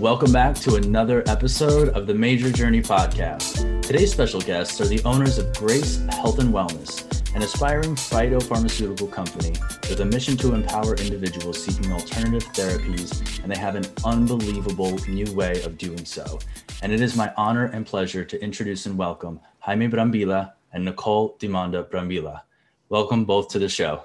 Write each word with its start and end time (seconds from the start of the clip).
Welcome 0.00 0.30
back 0.30 0.56
to 0.56 0.74
another 0.74 1.24
episode 1.26 1.88
of 1.88 2.06
the 2.06 2.12
Mejer 2.12 2.52
Journey 2.52 2.82
Podcast. 2.82 3.80
Today's 3.80 4.12
special 4.12 4.42
guests 4.42 4.78
are 4.78 4.86
the 4.86 5.02
owners 5.04 5.38
of 5.38 5.50
Grace 5.56 6.04
Health 6.10 6.38
and 6.38 6.52
Wellness, 6.52 7.34
an 7.34 7.40
aspiring 7.40 7.94
phytopharmaceutical 7.94 9.10
company 9.10 9.52
with 9.88 10.00
a 10.00 10.04
mission 10.04 10.36
to 10.36 10.54
empower 10.54 10.96
individuals 10.96 11.64
seeking 11.64 11.90
alternative 11.90 12.44
therapies, 12.52 13.42
and 13.42 13.50
they 13.50 13.56
have 13.56 13.74
an 13.74 13.86
unbelievable 14.04 14.98
new 15.08 15.32
way 15.32 15.62
of 15.62 15.78
doing 15.78 16.04
so. 16.04 16.38
And 16.82 16.92
it 16.92 17.00
is 17.00 17.16
my 17.16 17.32
honor 17.38 17.64
and 17.64 17.86
pleasure 17.86 18.22
to 18.22 18.42
introduce 18.44 18.84
and 18.84 18.98
welcome 18.98 19.40
Jaime 19.60 19.88
Brambila 19.88 20.52
and 20.74 20.84
Nicole 20.84 21.38
DiMonda 21.38 21.88
Brambila. 21.88 22.42
Welcome 22.90 23.24
both 23.24 23.48
to 23.48 23.58
the 23.58 23.70
show. 23.70 24.04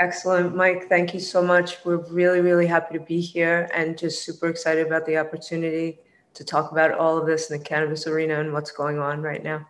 Excellent, 0.00 0.56
Mike. 0.56 0.88
Thank 0.88 1.12
you 1.12 1.20
so 1.20 1.42
much. 1.42 1.84
We're 1.84 1.98
really, 2.08 2.40
really 2.40 2.66
happy 2.66 2.96
to 2.96 3.04
be 3.04 3.20
here 3.20 3.68
and 3.74 3.98
just 3.98 4.24
super 4.24 4.48
excited 4.48 4.86
about 4.86 5.04
the 5.04 5.18
opportunity 5.18 5.98
to 6.32 6.42
talk 6.42 6.72
about 6.72 6.92
all 6.92 7.18
of 7.18 7.26
this 7.26 7.50
in 7.50 7.58
the 7.58 7.64
cannabis 7.64 8.06
arena 8.06 8.40
and 8.40 8.50
what's 8.54 8.70
going 8.70 8.98
on 8.98 9.20
right 9.20 9.44
now. 9.44 9.66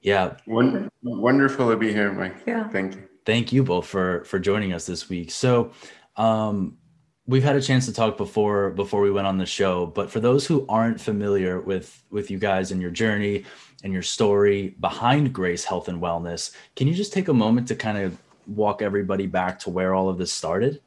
Yeah. 0.00 0.36
wonderful 0.46 1.70
to 1.70 1.76
be 1.76 1.92
here, 1.92 2.10
Mike. 2.10 2.36
Yeah. 2.46 2.68
Thank 2.68 2.94
you. 2.94 3.02
Thank 3.26 3.52
you 3.52 3.62
both 3.62 3.86
for 3.86 4.24
for 4.24 4.38
joining 4.38 4.72
us 4.72 4.86
this 4.86 5.10
week. 5.10 5.30
So, 5.30 5.72
um, 6.16 6.78
we've 7.26 7.44
had 7.44 7.56
a 7.56 7.60
chance 7.60 7.84
to 7.84 7.92
talk 7.92 8.16
before 8.16 8.70
before 8.70 9.02
we 9.02 9.10
went 9.10 9.26
on 9.26 9.36
the 9.36 9.44
show, 9.44 9.84
but 9.84 10.10
for 10.10 10.20
those 10.20 10.46
who 10.46 10.64
aren't 10.70 10.98
familiar 10.98 11.60
with 11.60 12.02
with 12.10 12.30
you 12.30 12.38
guys 12.38 12.72
and 12.72 12.80
your 12.80 12.90
journey 12.90 13.44
and 13.84 13.92
your 13.92 14.00
story 14.02 14.74
behind 14.80 15.34
Grace 15.34 15.64
Health 15.64 15.88
and 15.88 16.00
Wellness, 16.00 16.54
can 16.76 16.88
you 16.88 16.94
just 16.94 17.12
take 17.12 17.28
a 17.28 17.34
moment 17.34 17.68
to 17.68 17.74
kind 17.74 17.98
of 17.98 18.16
walk 18.48 18.82
everybody 18.82 19.26
back 19.26 19.58
to 19.60 19.70
where 19.70 19.94
all 19.94 20.08
of 20.08 20.18
this 20.18 20.32
started? 20.32 20.80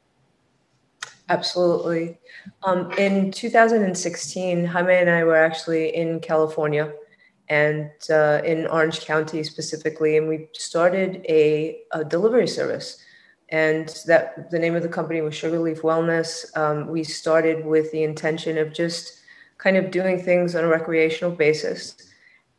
Absolutely. 1.28 2.18
Um, 2.62 2.90
in 2.92 3.30
2016, 3.30 4.64
Jaime 4.64 4.94
and 4.94 5.08
I 5.08 5.24
were 5.24 5.36
actually 5.36 5.94
in 5.94 6.20
California 6.20 6.92
and 7.48 7.90
uh, 8.10 8.40
in 8.44 8.66
Orange 8.66 9.00
County 9.00 9.42
specifically, 9.42 10.16
and 10.16 10.28
we 10.28 10.48
started 10.52 11.24
a, 11.28 11.80
a, 11.92 12.04
delivery 12.04 12.48
service. 12.48 12.98
And 13.50 13.88
that 14.06 14.50
the 14.50 14.58
name 14.58 14.74
of 14.74 14.82
the 14.82 14.88
company 14.88 15.20
was 15.20 15.34
Sugar 15.34 15.58
Leaf 15.58 15.82
Wellness. 15.82 16.56
Um, 16.56 16.88
we 16.88 17.04
started 17.04 17.66
with 17.66 17.92
the 17.92 18.02
intention 18.02 18.56
of 18.56 18.72
just 18.72 19.20
kind 19.58 19.76
of 19.76 19.90
doing 19.90 20.20
things 20.20 20.54
on 20.54 20.64
a 20.64 20.68
recreational 20.68 21.30
basis, 21.34 21.94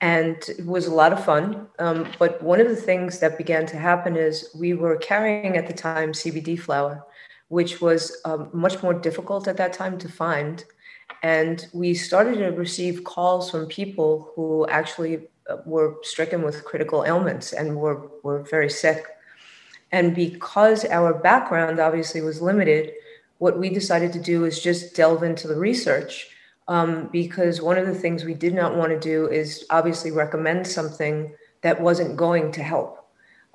and 0.03 0.37
it 0.49 0.65
was 0.65 0.85
a 0.85 0.93
lot 0.93 1.13
of 1.13 1.23
fun. 1.23 1.67
Um, 1.79 1.99
but 2.19 2.41
one 2.43 2.59
of 2.59 2.67
the 2.67 2.83
things 2.89 3.19
that 3.19 3.37
began 3.37 3.65
to 3.67 3.77
happen 3.77 4.15
is 4.15 4.49
we 4.53 4.73
were 4.73 4.97
carrying 4.97 5.57
at 5.57 5.67
the 5.67 5.73
time 5.73 6.11
CBD 6.11 6.59
flower, 6.59 6.95
which 7.47 7.81
was 7.81 8.01
um, 8.25 8.49
much 8.53 8.83
more 8.83 8.93
difficult 8.93 9.47
at 9.47 9.57
that 9.57 9.73
time 9.73 9.97
to 9.99 10.09
find 10.09 10.65
and 11.23 11.67
we 11.73 11.93
started 11.93 12.37
to 12.39 12.49
receive 12.49 13.05
calls 13.05 13.49
from 13.49 13.65
people 13.67 14.31
who 14.35 14.67
actually 14.67 15.27
uh, 15.49 15.57
were 15.65 15.95
stricken 16.03 16.41
with 16.41 16.65
critical 16.65 17.05
ailments 17.05 17.53
and 17.53 17.77
were, 17.77 18.09
were 18.23 18.43
very 18.43 18.69
sick. 18.69 19.05
And 19.91 20.13
because 20.13 20.83
our 20.85 21.13
background 21.13 21.79
obviously 21.79 22.21
was 22.21 22.41
limited, 22.41 22.91
what 23.37 23.57
we 23.57 23.69
decided 23.69 24.11
to 24.13 24.19
do 24.19 24.43
is 24.43 24.61
just 24.61 24.95
delve 24.95 25.23
into 25.23 25.47
the 25.47 25.55
research. 25.55 26.27
Um, 26.67 27.09
because 27.11 27.61
one 27.61 27.77
of 27.77 27.87
the 27.87 27.93
things 27.93 28.23
we 28.23 28.33
did 28.33 28.53
not 28.53 28.75
want 28.75 28.91
to 28.91 28.99
do 28.99 29.27
is 29.27 29.65
obviously 29.69 30.11
recommend 30.11 30.65
something 30.65 31.35
that 31.61 31.81
wasn't 31.81 32.15
going 32.15 32.53
to 32.53 32.63
help 32.63 33.05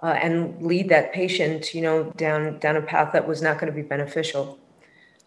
uh, 0.02 0.16
and 0.20 0.62
lead 0.62 0.90
that 0.90 1.12
patient, 1.12 1.74
you 1.74 1.80
know, 1.80 2.12
down 2.16 2.58
down 2.58 2.76
a 2.76 2.82
path 2.82 3.12
that 3.12 3.26
was 3.26 3.42
not 3.42 3.58
going 3.58 3.72
to 3.72 3.76
be 3.76 3.86
beneficial. 3.86 4.58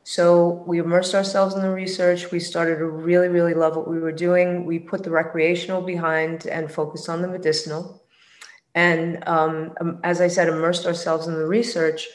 So 0.04 0.64
we 0.66 0.80
immersed 0.80 1.14
ourselves 1.14 1.56
in 1.56 1.62
the 1.62 1.70
research. 1.70 2.32
We 2.32 2.40
started 2.40 2.78
to 2.78 2.86
really, 2.86 3.28
really 3.28 3.54
love 3.54 3.76
what 3.76 3.90
we 3.90 4.00
were 4.00 4.12
doing. 4.12 4.66
We 4.66 4.80
put 4.80 5.04
the 5.04 5.12
recreational 5.12 5.82
behind 5.82 6.48
and 6.48 6.72
focused 6.72 7.08
on 7.08 7.22
the 7.22 7.28
medicinal. 7.28 8.04
And 8.74 9.28
um, 9.28 9.74
um, 9.80 10.00
as 10.04 10.22
I 10.22 10.28
said, 10.28 10.48
immersed 10.48 10.86
ourselves 10.86 11.28
in 11.28 11.36
the 11.36 11.46
research. 11.46 12.08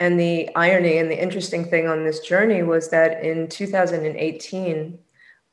And 0.00 0.18
the 0.18 0.54
irony 0.56 0.98
and 0.98 1.10
the 1.10 1.22
interesting 1.22 1.64
thing 1.64 1.86
on 1.86 2.04
this 2.04 2.20
journey 2.20 2.62
was 2.62 2.88
that 2.90 3.22
in 3.24 3.48
2018, 3.48 4.98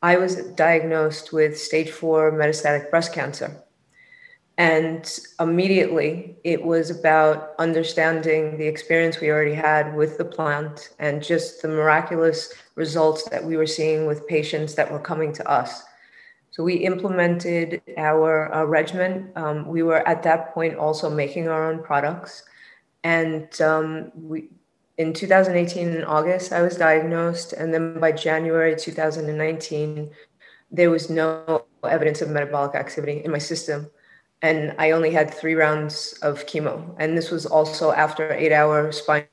I 0.02 0.18
was 0.18 0.36
diagnosed 0.54 1.34
with 1.34 1.58
stage 1.58 1.90
four 1.90 2.32
metastatic 2.32 2.90
breast 2.92 3.14
cancer. 3.14 3.64
And 4.60 5.20
immediately 5.40 6.36
it 6.44 6.64
was 6.64 6.90
about 6.90 7.54
understanding 7.60 8.58
the 8.58 8.68
experience 8.68 9.20
we 9.20 9.30
already 9.30 9.54
had 9.54 9.96
with 9.96 10.18
the 10.18 10.26
plant 10.26 10.90
and 10.98 11.22
just 11.22 11.62
the 11.62 11.68
miraculous 11.68 12.54
results 12.74 13.24
that 13.30 13.44
we 13.44 13.56
were 13.56 13.68
seeing 13.68 14.08
with 14.08 14.28
patients 14.28 14.74
that 14.76 14.92
were 14.92 15.00
coming 15.00 15.32
to 15.34 15.48
us. 15.48 15.84
So 16.50 16.64
we 16.64 16.76
implemented 16.76 17.84
our, 17.98 18.48
our 18.52 18.66
regimen. 18.66 19.32
Um, 19.36 19.68
we 19.68 19.84
were 19.84 20.08
at 20.08 20.24
that 20.24 20.56
point 20.56 20.76
also 20.76 21.08
making 21.08 21.48
our 21.48 21.72
own 21.72 21.84
products. 21.84 22.44
And 23.04 23.62
um, 23.62 24.12
we, 24.16 24.50
in 24.98 25.14
2018, 25.14 25.90
in 25.90 26.04
August, 26.04 26.52
I 26.52 26.62
was 26.62 26.78
diagnosed. 26.78 27.54
And 27.54 27.74
then 27.74 28.00
by 28.00 28.12
January 28.12 28.76
2019, 28.76 30.10
there 30.72 30.90
was 30.90 31.10
no 31.10 31.66
evidence 31.84 32.22
of 32.22 32.30
metabolic 32.30 32.76
activity 32.76 33.22
in 33.24 33.32
my 33.32 33.38
system 33.38 33.90
and 34.42 34.76
I 34.78 34.92
only 34.92 35.12
had 35.12 35.34
three 35.34 35.56
rounds 35.56 36.14
of 36.22 36.46
chemo. 36.46 36.96
And 37.00 37.18
this 37.18 37.32
was 37.32 37.46
also 37.46 37.92
after 37.92 38.32
eight 38.34 38.52
hour 38.52 38.92
spinal 38.92 39.30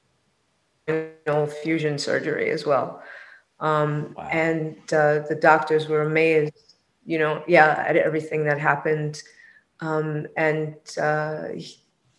fusion 1.63 1.99
surgery 1.99 2.51
as 2.51 2.65
well. 2.65 3.03
Um, 3.61 4.15
wow. 4.17 4.29
And 4.31 4.77
uh, 4.93 5.21
the 5.29 5.39
doctors 5.41 5.89
were 5.89 6.03
amazed, 6.03 6.75
you 7.05 7.19
know, 7.19 7.43
yeah, 7.47 7.85
at 7.87 7.97
everything 7.97 8.45
that 8.45 8.59
happened. 8.59 9.23
Um, 9.81 10.27
and 10.37 10.77
uh, 11.01 11.49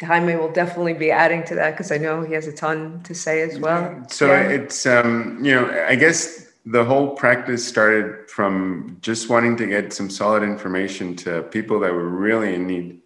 Jaime 0.02 0.36
will 0.36 0.52
definitely 0.52 0.94
be 0.94 1.12
adding 1.12 1.44
to 1.46 1.56
that 1.56 1.72
because 1.72 1.92
I 1.92 1.98
know 1.98 2.22
he 2.24 2.34
has 2.34 2.48
a 2.48 2.54
ton 2.54 3.02
to 3.04 3.16
say 3.16 3.42
as 3.42 3.58
well. 3.60 4.04
So 4.10 4.28
yeah. 4.28 4.50
it's, 4.50 4.86
um, 4.86 5.40
you 5.44 5.54
know, 5.54 5.70
I 5.88 5.96
guess 5.96 6.52
the 6.66 6.84
whole 6.84 7.16
practice 7.16 7.66
started 7.66 8.30
from 8.30 8.98
just 9.02 9.30
wanting 9.30 9.56
to 9.58 9.68
get 9.68 9.94
some 9.94 10.10
solid 10.10 10.44
information 10.44 11.16
to 11.18 11.44
people 11.44 11.80
that 11.80 11.94
were 11.94 12.10
really 12.10 12.56
in 12.56 12.68
need. 12.68 13.02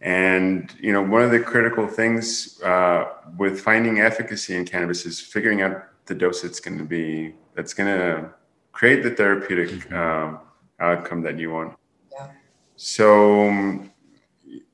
And 0.00 0.74
you 0.80 0.92
know, 0.92 1.02
one 1.02 1.20
of 1.20 1.30
the 1.30 1.40
critical 1.40 1.86
things 1.86 2.60
uh, 2.62 3.04
with 3.36 3.60
finding 3.60 4.00
efficacy 4.00 4.56
in 4.56 4.64
cannabis 4.64 5.04
is 5.04 5.20
figuring 5.20 5.60
out 5.60 5.84
the 6.06 6.14
dose 6.14 6.40
that's 6.40 6.58
going 6.58 6.78
to 6.78 6.84
be 6.84 7.34
that's 7.54 7.74
going 7.74 7.88
to 7.98 8.30
create 8.72 9.02
the 9.02 9.10
therapeutic 9.10 9.68
mm-hmm. 9.68 9.94
um, 9.94 10.38
outcome 10.80 11.20
that 11.22 11.38
you 11.38 11.50
want. 11.50 11.76
Yeah. 12.10 12.30
So 12.76 13.48
um, 13.48 13.90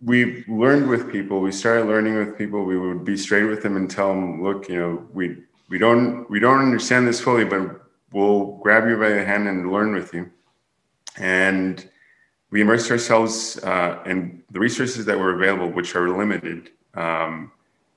we 0.03 0.45
learned 0.49 0.89
with 0.89 1.11
people. 1.11 1.41
We 1.41 1.53
started 1.53 1.87
learning 1.87 2.17
with 2.17 2.37
people. 2.39 2.65
We 2.65 2.79
would 2.79 3.05
be 3.05 3.17
straight 3.17 3.45
with 3.45 3.63
them 3.63 3.77
and 3.77 3.91
tell 3.91 4.09
them, 4.09 4.43
"Look, 4.43 4.69
you 4.69 4.79
know, 4.79 5.07
we 5.13 5.37
we 5.69 5.79
don't 5.79 6.29
we 6.31 6.41
don't 6.41 6.61
understand 6.61 7.07
this 7.07 7.21
fully, 7.21 7.45
but 7.45 7.83
we'll 8.13 8.59
grab 8.63 8.89
you 8.89 8.97
by 8.97 9.11
the 9.11 9.25
hand 9.25 9.49
and 9.49 9.73
learn 9.73 9.95
with 9.95 10.15
you. 10.15 10.31
And 11.19 11.89
we 12.51 12.61
immersed 12.61 12.91
ourselves 12.91 13.59
uh, 13.63 14.03
in 14.07 14.43
the 14.51 14.61
resources 14.61 15.05
that 15.07 15.19
were 15.19 15.35
available, 15.35 15.69
which 15.69 15.97
are 15.97 16.17
limited. 16.17 16.71
Um, 16.95 17.53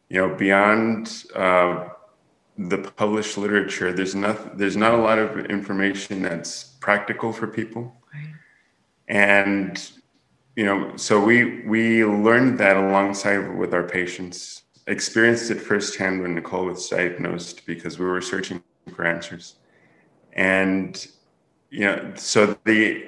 you 0.10 0.18
know, 0.18 0.36
beyond 0.36 1.26
uh, 1.36 1.90
the 2.58 2.78
published 2.78 3.38
literature, 3.38 3.94
there's 3.94 4.16
not 4.16 4.58
there's 4.58 4.76
not 4.76 4.94
a 4.94 4.98
lot 4.98 5.20
of 5.20 5.46
information 5.46 6.24
that's 6.24 6.64
practical 6.64 7.32
for 7.32 7.48
people. 7.48 7.96
Right. 8.14 8.34
And 9.08 9.92
you 10.56 10.66
know, 10.66 10.96
so 10.98 11.20
we 11.20 11.62
we 11.62 12.04
learned 12.04 12.58
that 12.60 12.78
alongside 12.78 13.56
with 13.58 13.74
our 13.74 13.84
patients, 13.84 14.64
experienced 14.88 15.52
it 15.52 15.60
firsthand 15.60 16.22
when 16.22 16.36
Nicole 16.36 16.66
was 16.66 16.90
diagnosed 16.90 17.66
because 17.66 18.00
we 18.00 18.06
were 18.06 18.22
searching 18.22 18.62
for 18.94 19.06
answers. 19.06 19.56
And 20.34 21.06
you 21.69 21.81
know 21.81 22.13
so 22.16 22.57
the 22.66 23.04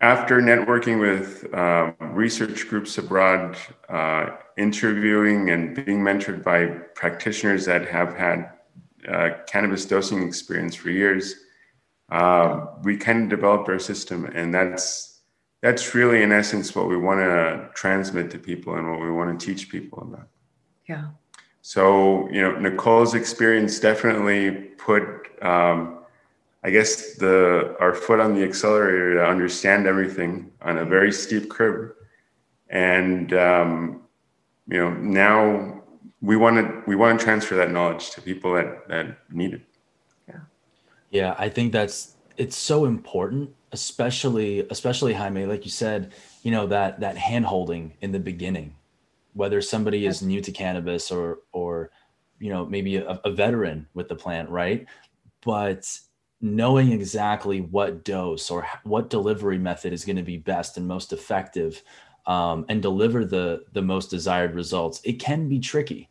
after 0.00 0.40
networking 0.40 0.98
with 0.98 1.52
um, 1.54 1.94
research 2.14 2.68
groups 2.68 2.96
abroad 2.96 3.56
uh, 3.88 4.30
interviewing 4.56 5.50
and 5.50 5.74
being 5.74 6.00
mentored 6.00 6.42
by 6.42 6.66
practitioners 6.94 7.66
that 7.66 7.86
have 7.86 8.16
had 8.16 8.50
uh, 9.06 9.30
cannabis 9.46 9.84
dosing 9.84 10.26
experience 10.26 10.74
for 10.74 10.90
years 10.90 11.34
uh, 12.10 12.66
we 12.82 12.96
kind 12.96 13.24
of 13.24 13.28
developed 13.28 13.68
our 13.68 13.78
system. 13.78 14.24
And 14.26 14.52
that's 14.52 15.09
that's 15.62 15.94
really 15.94 16.22
in 16.22 16.32
essence 16.32 16.74
what 16.74 16.88
we 16.88 16.96
want 16.96 17.20
to 17.20 17.68
transmit 17.74 18.30
to 18.30 18.38
people 18.38 18.76
and 18.76 18.90
what 18.90 19.00
we 19.00 19.10
want 19.10 19.38
to 19.38 19.46
teach 19.46 19.68
people 19.68 20.02
about. 20.02 20.28
Yeah. 20.88 21.08
So 21.62 22.28
you 22.30 22.40
know 22.40 22.58
nicole's 22.58 23.14
experience 23.14 23.78
definitely 23.78 24.50
put 24.78 25.04
um, 25.42 26.00
I 26.62 26.70
guess 26.70 27.14
the 27.14 27.76
our 27.80 27.94
foot 27.94 28.20
on 28.20 28.34
the 28.34 28.42
accelerator 28.42 29.14
to 29.14 29.24
understand 29.24 29.86
everything 29.86 30.50
on 30.62 30.78
a 30.78 30.84
very 30.84 31.12
steep 31.12 31.48
curve, 31.50 31.92
and 32.68 33.32
um, 33.32 34.02
you 34.68 34.78
know 34.78 34.90
now 34.92 35.82
we 36.20 36.36
want 36.36 36.56
to 36.56 36.82
we 36.86 36.96
want 36.96 37.18
to 37.18 37.24
transfer 37.24 37.56
that 37.56 37.70
knowledge 37.70 38.10
to 38.10 38.20
people 38.20 38.54
that 38.54 38.88
that 38.88 39.18
need 39.30 39.54
it. 39.54 39.62
Yeah, 40.28 40.40
Yeah, 41.10 41.34
I 41.38 41.48
think 41.48 41.72
that's 41.72 42.16
it's 42.36 42.56
so 42.56 42.84
important, 42.84 43.54
especially 43.72 44.66
especially 44.70 45.12
Jaime, 45.12 45.46
like 45.46 45.64
you 45.64 45.70
said, 45.70 46.12
you 46.42 46.50
know 46.50 46.66
that 46.66 47.00
that 47.00 47.16
hand 47.16 47.46
holding 47.46 47.94
in 48.00 48.12
the 48.12 48.18
beginning, 48.18 48.74
whether 49.34 49.60
somebody 49.60 50.06
is 50.06 50.22
new 50.22 50.40
to 50.40 50.52
cannabis 50.52 51.10
or 51.10 51.40
or 51.52 51.90
you 52.38 52.50
know 52.50 52.64
maybe 52.66 52.96
a, 52.96 53.20
a 53.24 53.30
veteran 53.30 53.86
with 53.94 54.08
the 54.08 54.14
plant, 54.14 54.48
right? 54.50 54.86
But 55.44 55.86
knowing 56.40 56.92
exactly 56.92 57.60
what 57.60 58.04
dose 58.04 58.50
or 58.50 58.66
what 58.84 59.10
delivery 59.10 59.58
method 59.58 59.92
is 59.92 60.04
going 60.04 60.16
to 60.16 60.22
be 60.22 60.38
best 60.38 60.76
and 60.78 60.88
most 60.88 61.12
effective 61.12 61.82
um, 62.26 62.64
and 62.68 62.82
deliver 62.82 63.24
the 63.24 63.64
the 63.72 63.82
most 63.82 64.10
desired 64.10 64.54
results 64.54 65.00
it 65.04 65.14
can 65.14 65.48
be 65.48 65.58
tricky. 65.60 66.08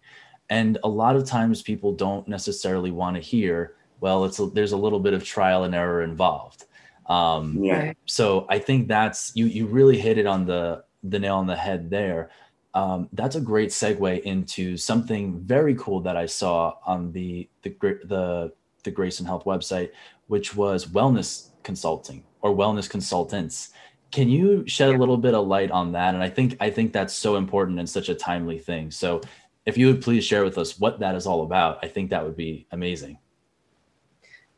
And 0.51 0.79
a 0.83 0.89
lot 0.89 1.15
of 1.15 1.25
times 1.25 1.61
people 1.61 1.93
don't 1.93 2.27
necessarily 2.27 2.91
want 2.91 3.15
to 3.15 3.21
hear 3.21 3.75
well 3.99 4.23
it's 4.25 4.39
a, 4.39 4.45
there's 4.47 4.71
a 4.71 4.77
little 4.77 4.99
bit 4.99 5.13
of 5.13 5.23
trial 5.23 5.63
and 5.65 5.75
error 5.75 6.03
involved 6.03 6.65
um, 7.09 7.57
yeah. 7.61 7.93
so 8.05 8.45
i 8.49 8.57
think 8.59 8.87
that's 8.87 9.31
you 9.35 9.45
you 9.45 9.65
really 9.65 9.97
hit 9.97 10.17
it 10.17 10.25
on 10.25 10.45
the 10.45 10.83
the 11.03 11.19
nail 11.19 11.35
on 11.35 11.47
the 11.47 11.55
head 11.55 11.89
there 11.89 12.29
um, 12.75 13.09
that's 13.13 13.35
a 13.35 13.41
great 13.41 13.69
segue 13.69 14.21
into 14.21 14.77
something 14.77 15.39
very 15.39 15.75
cool 15.75 15.99
that 15.99 16.15
i 16.15 16.25
saw 16.25 16.75
on 16.85 17.11
the 17.11 17.49
the 17.63 17.75
the 18.05 18.51
the 18.83 18.91
Grace 18.91 19.19
Health 19.19 19.45
website, 19.45 19.91
which 20.27 20.55
was 20.55 20.85
wellness 20.85 21.49
consulting 21.63 22.23
or 22.41 22.55
wellness 22.55 22.89
consultants. 22.89 23.69
Can 24.11 24.29
you 24.29 24.63
shed 24.67 24.95
a 24.95 24.97
little 24.97 25.17
bit 25.17 25.35
of 25.35 25.47
light 25.47 25.71
on 25.71 25.91
that? 25.91 26.13
And 26.15 26.23
I 26.23 26.29
think 26.29 26.57
I 26.59 26.69
think 26.69 26.93
that's 26.93 27.13
so 27.13 27.35
important 27.35 27.79
and 27.79 27.89
such 27.89 28.09
a 28.09 28.15
timely 28.15 28.57
thing. 28.57 28.91
So 28.91 29.21
if 29.65 29.77
you 29.77 29.87
would 29.87 30.01
please 30.01 30.23
share 30.23 30.43
with 30.43 30.57
us 30.57 30.79
what 30.79 30.99
that 30.99 31.15
is 31.15 31.27
all 31.27 31.43
about, 31.43 31.79
I 31.83 31.87
think 31.87 32.09
that 32.09 32.23
would 32.23 32.37
be 32.37 32.65
amazing. 32.71 33.19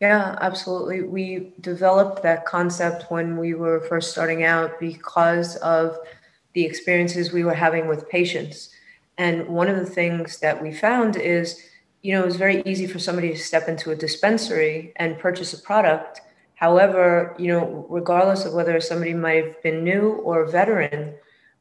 Yeah, 0.02 0.36
absolutely. 0.42 1.04
We 1.04 1.54
developed 1.62 2.24
that 2.24 2.46
concept 2.46 3.12
when 3.12 3.38
we 3.38 3.54
were 3.54 3.82
first 3.82 4.12
starting 4.12 4.44
out 4.44 4.80
because 4.80 5.56
of 5.58 5.96
the 6.54 6.66
experiences 6.66 7.32
we 7.32 7.44
were 7.44 7.54
having 7.54 7.88
with 7.88 8.10
patients. 8.10 8.72
And 9.20 9.48
one 9.48 9.68
of 9.68 9.78
the 9.78 9.86
things 9.86 10.40
that 10.40 10.62
we 10.62 10.74
found 10.74 11.16
is 11.16 11.62
you 12.02 12.14
know, 12.14 12.24
it 12.24 12.26
was 12.26 12.36
very 12.36 12.64
easy 12.66 12.88
for 12.88 13.00
somebody 13.00 13.30
to 13.30 13.38
step 13.38 13.68
into 13.68 13.92
a 13.92 13.96
dispensary 13.96 14.92
and 14.96 15.20
purchase 15.20 15.54
a 15.54 15.62
product. 15.62 16.22
However, 16.56 17.36
you 17.38 17.48
know, 17.48 17.86
regardless 17.90 18.46
of 18.46 18.54
whether 18.54 18.80
somebody 18.82 19.14
might 19.14 19.46
have 19.46 19.62
been 19.64 19.84
new 19.84 20.14
or 20.24 20.42
a 20.42 20.50
veteran, 20.50 21.14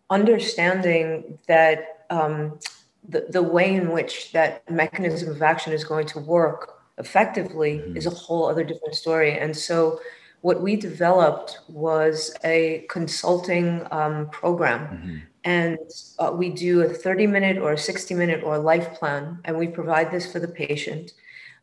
understanding 0.09 1.39
that 1.47 2.07
um, 2.09 2.59
the, 3.07 3.27
the 3.29 3.43
way 3.43 3.75
in 3.75 3.93
which 3.93 4.33
that 4.33 4.69
mechanism 4.71 5.31
of 5.31 5.43
action 5.43 5.73
is 5.73 5.85
going 5.85 6.07
to 6.07 6.21
work 6.21 6.80
effectively 7.01 7.79
mm-hmm. 7.79 7.97
is 7.97 8.07
a 8.07 8.11
whole 8.11 8.47
other 8.47 8.63
different 8.63 8.95
story. 8.95 9.33
And 9.37 9.57
so, 9.57 10.01
what 10.43 10.63
we 10.63 10.77
developed 10.77 11.59
was 11.69 12.35
a 12.45 12.87
consulting 12.89 13.87
um, 13.91 14.31
program. 14.31 14.81
Mm-hmm 14.81 15.19
and 15.45 15.79
uh, 16.19 16.33
we 16.35 16.51
do 16.51 16.83
a 16.83 16.89
30 16.89 17.27
minute 17.27 17.59
or 17.59 17.73
a 17.73 17.79
60 17.79 18.15
minute 18.15 18.43
or 18.45 18.59
life 18.59 18.95
plan 18.95 19.39
and 19.45 19.57
we 19.57 19.67
provide 19.67 20.11
this 20.11 20.31
for 20.31 20.39
the 20.39 20.49
patient 20.49 21.13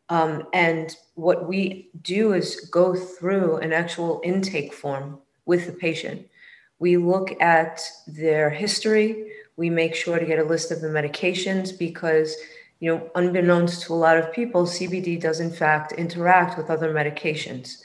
um, 0.08 0.44
and 0.52 0.96
what 1.14 1.46
we 1.46 1.90
do 2.02 2.32
is 2.32 2.68
go 2.72 2.94
through 2.94 3.56
an 3.58 3.72
actual 3.72 4.20
intake 4.24 4.72
form 4.72 5.18
with 5.46 5.66
the 5.66 5.72
patient 5.72 6.26
we 6.78 6.96
look 6.96 7.40
at 7.40 7.80
their 8.06 8.50
history 8.50 9.32
we 9.56 9.70
make 9.70 9.94
sure 9.94 10.18
to 10.18 10.26
get 10.26 10.38
a 10.38 10.44
list 10.44 10.70
of 10.70 10.80
the 10.80 10.88
medications 10.88 11.76
because 11.76 12.36
you 12.80 12.94
know 12.94 13.10
unbeknownst 13.14 13.82
to 13.82 13.92
a 13.92 13.94
lot 13.94 14.16
of 14.16 14.32
people 14.32 14.64
cbd 14.64 15.20
does 15.20 15.40
in 15.40 15.50
fact 15.50 15.92
interact 15.92 16.56
with 16.56 16.70
other 16.70 16.92
medications 16.92 17.82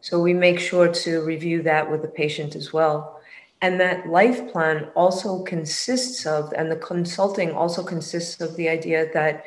so 0.00 0.20
we 0.20 0.32
make 0.32 0.60
sure 0.60 0.88
to 0.88 1.20
review 1.22 1.62
that 1.62 1.90
with 1.90 2.02
the 2.02 2.08
patient 2.08 2.54
as 2.54 2.72
well 2.72 3.16
and 3.62 3.80
that 3.80 4.08
life 4.08 4.50
plan 4.52 4.88
also 4.94 5.42
consists 5.42 6.26
of, 6.26 6.52
and 6.56 6.70
the 6.70 6.76
consulting 6.76 7.52
also 7.52 7.82
consists 7.82 8.40
of 8.40 8.54
the 8.56 8.68
idea 8.68 9.10
that, 9.14 9.44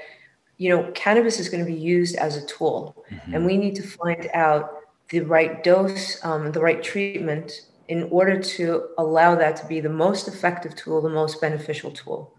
you 0.57 0.69
know, 0.69 0.91
cannabis 0.93 1.39
is 1.39 1.47
going 1.47 1.63
to 1.63 1.71
be 1.71 1.77
used 1.77 2.15
as 2.15 2.35
a 2.35 2.45
tool. 2.45 3.05
Mm-hmm. 3.11 3.35
And 3.35 3.45
we 3.45 3.57
need 3.57 3.75
to 3.75 3.83
find 3.83 4.27
out 4.33 4.71
the 5.09 5.21
right 5.21 5.63
dose, 5.63 6.23
um, 6.25 6.51
the 6.51 6.59
right 6.59 6.81
treatment 6.81 7.67
in 7.87 8.03
order 8.11 8.41
to 8.41 8.89
allow 8.97 9.35
that 9.35 9.55
to 9.57 9.65
be 9.67 9.79
the 9.79 9.89
most 9.89 10.27
effective 10.27 10.75
tool, 10.75 11.01
the 11.01 11.09
most 11.09 11.39
beneficial 11.39 11.91
tool. 11.91 12.33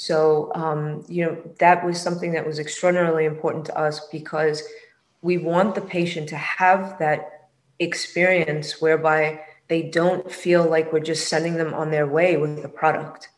So, 0.00 0.52
um, 0.54 1.04
you 1.08 1.26
know, 1.26 1.36
that 1.58 1.84
was 1.84 2.00
something 2.00 2.30
that 2.30 2.46
was 2.46 2.60
extraordinarily 2.60 3.24
important 3.24 3.64
to 3.64 3.76
us 3.76 3.98
because 4.12 4.62
we 5.22 5.38
want 5.38 5.74
the 5.74 5.80
patient 5.80 6.28
to 6.28 6.36
have 6.36 7.00
that 7.00 7.48
experience 7.80 8.80
whereby 8.80 9.40
they 9.66 9.82
don't 9.82 10.30
feel 10.30 10.64
like 10.64 10.92
we're 10.92 11.00
just 11.00 11.26
sending 11.26 11.56
them 11.56 11.74
on 11.74 11.90
their 11.90 12.06
way 12.06 12.36
with 12.36 12.62
the 12.62 12.68
product. 12.68 13.30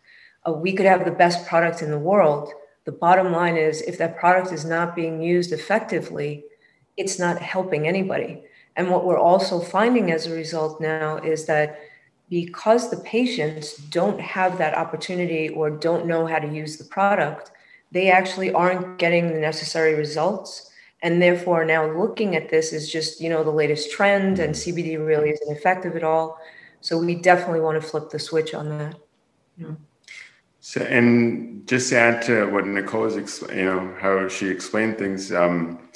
Uh, 0.47 0.53
we 0.53 0.75
could 0.75 0.85
have 0.85 1.07
the 1.07 1.11
best 1.11 1.47
product 1.47 1.81
in 1.81 1.91
the 1.91 1.99
world. 1.99 2.53
The 2.85 2.93
bottom 2.93 3.33
line 3.33 3.57
is 3.57 3.81
if 3.81 3.97
that 3.97 4.19
product 4.19 4.53
is 4.53 4.67
not 4.67 4.95
being 4.95 5.23
used 5.23 5.53
effectively, 5.53 6.45
it's 6.99 7.19
not 7.19 7.41
helping 7.41 7.89
anybody. 7.89 8.43
And 8.77 8.91
what 8.91 9.07
we're 9.07 9.19
also 9.19 9.61
finding 9.61 10.13
as 10.13 10.27
a 10.27 10.35
result 10.35 10.79
now 10.79 11.17
is 11.17 11.47
that 11.47 11.81
because 12.31 12.91
the 12.91 12.97
patients 12.99 13.77
don't 13.77 14.21
have 14.21 14.57
that 14.57 14.75
opportunity 14.75 15.49
or 15.49 15.69
don't 15.69 16.07
know 16.07 16.27
how 16.27 16.39
to 16.39 16.49
use 16.49 16.77
the 16.77 16.85
product, 16.85 17.51
they 17.91 18.09
actually 18.11 18.53
aren't 18.53 18.99
getting 18.99 19.33
the 19.33 19.41
necessary 19.41 19.95
results. 19.95 20.71
And 21.03 21.21
therefore 21.21 21.65
now 21.65 21.91
looking 21.91 22.37
at 22.37 22.49
this 22.49 22.73
is 22.73 22.91
just 22.91 23.21
you 23.21 23.29
know 23.29 23.43
the 23.43 23.51
latest 23.51 23.91
trend 23.91 24.39
and 24.39 24.55
cbd 24.55 25.05
really 25.05 25.31
isn't 25.31 25.57
effective 25.57 25.97
at 25.97 26.05
all. 26.05 26.39
So 26.83 26.99
we 26.99 27.15
definitely 27.17 27.61
want 27.61 27.83
to 27.83 27.87
flip 27.87 28.11
the 28.11 28.19
switch 28.19 28.55
on 28.55 28.69
that. 28.79 28.95
Yeah. 29.57 29.75
so 30.61 30.83
and 30.83 31.67
just 31.67 31.91
to 31.91 31.99
add 31.99 32.23
to 32.23 32.47
what 32.51 32.67
nicole 32.67 33.07
is 33.07 33.43
you 33.51 33.65
know 33.65 33.95
how 33.99 34.29
she 34.29 34.49
explained 34.49 34.99
things 34.99 35.33
um, 35.33 35.89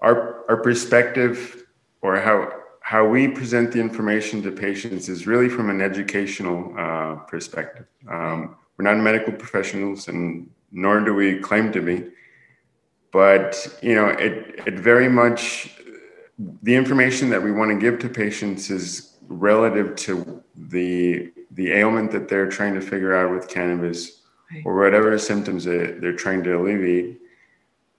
our 0.00 0.44
our 0.48 0.56
perspective 0.56 1.64
or 2.02 2.18
how 2.18 2.57
how 2.88 3.06
we 3.06 3.28
present 3.28 3.70
the 3.70 3.78
information 3.78 4.42
to 4.42 4.50
patients 4.50 5.10
is 5.10 5.26
really 5.26 5.46
from 5.46 5.68
an 5.68 5.82
educational 5.82 6.74
uh, 6.78 7.16
perspective 7.32 7.84
um, 8.08 8.56
we're 8.76 8.88
not 8.90 8.96
medical 8.96 9.30
professionals 9.30 10.08
and 10.08 10.48
nor 10.72 10.98
do 11.00 11.12
we 11.12 11.38
claim 11.38 11.70
to 11.70 11.82
be 11.82 11.96
but 13.12 13.50
you 13.82 13.94
know 13.94 14.08
it 14.26 14.34
it 14.66 14.76
very 14.90 15.06
much 15.06 15.76
the 16.62 16.74
information 16.74 17.28
that 17.28 17.42
we 17.42 17.52
want 17.52 17.70
to 17.70 17.78
give 17.78 17.98
to 17.98 18.08
patients 18.08 18.70
is 18.70 19.18
relative 19.28 19.94
to 19.94 20.42
the 20.56 21.30
the 21.50 21.70
ailment 21.80 22.10
that 22.10 22.26
they're 22.26 22.48
trying 22.48 22.72
to 22.72 22.80
figure 22.80 23.14
out 23.14 23.30
with 23.30 23.48
cannabis 23.48 24.22
right. 24.50 24.62
or 24.64 24.72
whatever 24.82 25.18
symptoms 25.18 25.62
they're 25.64 26.20
trying 26.24 26.42
to 26.42 26.52
alleviate 26.58 27.20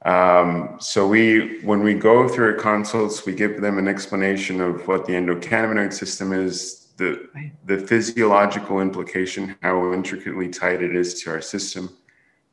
um, 0.06 0.78
so 0.80 1.08
we 1.08 1.60
when 1.64 1.82
we 1.84 1.94
go 1.94 2.28
through 2.28 2.48
our 2.48 2.54
consults 2.54 3.26
we 3.26 3.34
give 3.34 3.62
them 3.62 3.78
an 3.78 3.88
explanation 3.88 4.62
of 4.62 4.88
what 4.88 5.06
the 5.06 5.14
endocannabinoid 5.14 5.92
system 5.94 6.32
is 6.32 6.88
the 6.98 7.30
the 7.66 7.78
physiological 7.78 8.80
implication 8.80 9.56
how 9.62 9.94
intricately 9.94 10.48
tied 10.48 10.82
it 10.82 10.96
is 10.96 11.22
to 11.22 11.30
our 11.30 11.42
system 11.42 11.90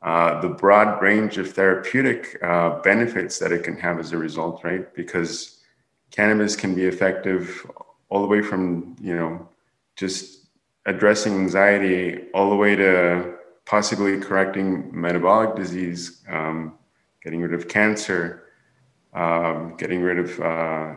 uh, 0.01 0.39
the 0.41 0.49
broad 0.49 1.01
range 1.01 1.37
of 1.37 1.51
therapeutic 1.51 2.37
uh, 2.43 2.79
benefits 2.81 3.39
that 3.39 3.51
it 3.51 3.63
can 3.63 3.75
have 3.77 3.99
as 3.99 4.11
a 4.11 4.17
result, 4.17 4.63
right? 4.63 4.93
Because 4.93 5.59
cannabis 6.11 6.55
can 6.55 6.75
be 6.75 6.85
effective 6.85 7.65
all 8.09 8.21
the 8.21 8.27
way 8.27 8.41
from, 8.41 8.95
you 9.01 9.15
know, 9.15 9.49
just 9.95 10.47
addressing 10.85 11.33
anxiety 11.33 12.29
all 12.33 12.49
the 12.49 12.55
way 12.55 12.75
to 12.75 13.35
possibly 13.65 14.19
correcting 14.19 14.89
metabolic 14.93 15.55
disease, 15.55 16.23
um, 16.29 16.75
getting 17.23 17.41
rid 17.41 17.53
of 17.53 17.67
cancer, 17.67 18.43
um, 19.13 19.75
getting 19.77 20.01
rid 20.01 20.19
of 20.19 20.39
uh, 20.39 20.95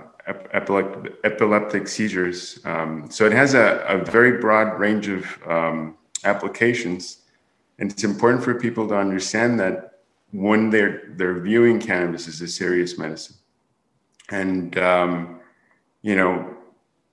epileptic, 0.52 1.14
epileptic 1.24 1.88
seizures. 1.88 2.60
Um, 2.64 3.10
so 3.10 3.26
it 3.26 3.32
has 3.32 3.54
a, 3.54 3.84
a, 3.88 4.04
very 4.04 4.38
broad 4.38 4.78
range 4.78 5.08
of 5.08 5.26
um, 5.46 5.96
applications 6.24 7.20
and 7.80 7.90
it's 7.90 8.04
important 8.04 8.44
for 8.44 8.54
people 8.54 8.86
to 8.88 8.94
understand 8.96 9.58
that 9.58 10.00
when 10.32 10.70
they're 10.70 11.02
they're 11.16 11.40
viewing 11.40 11.80
cannabis 11.80 12.28
as 12.28 12.40
a 12.40 12.46
serious 12.46 12.98
medicine, 12.98 13.36
and 14.30 14.78
um, 14.78 15.40
you 16.02 16.14
know, 16.14 16.56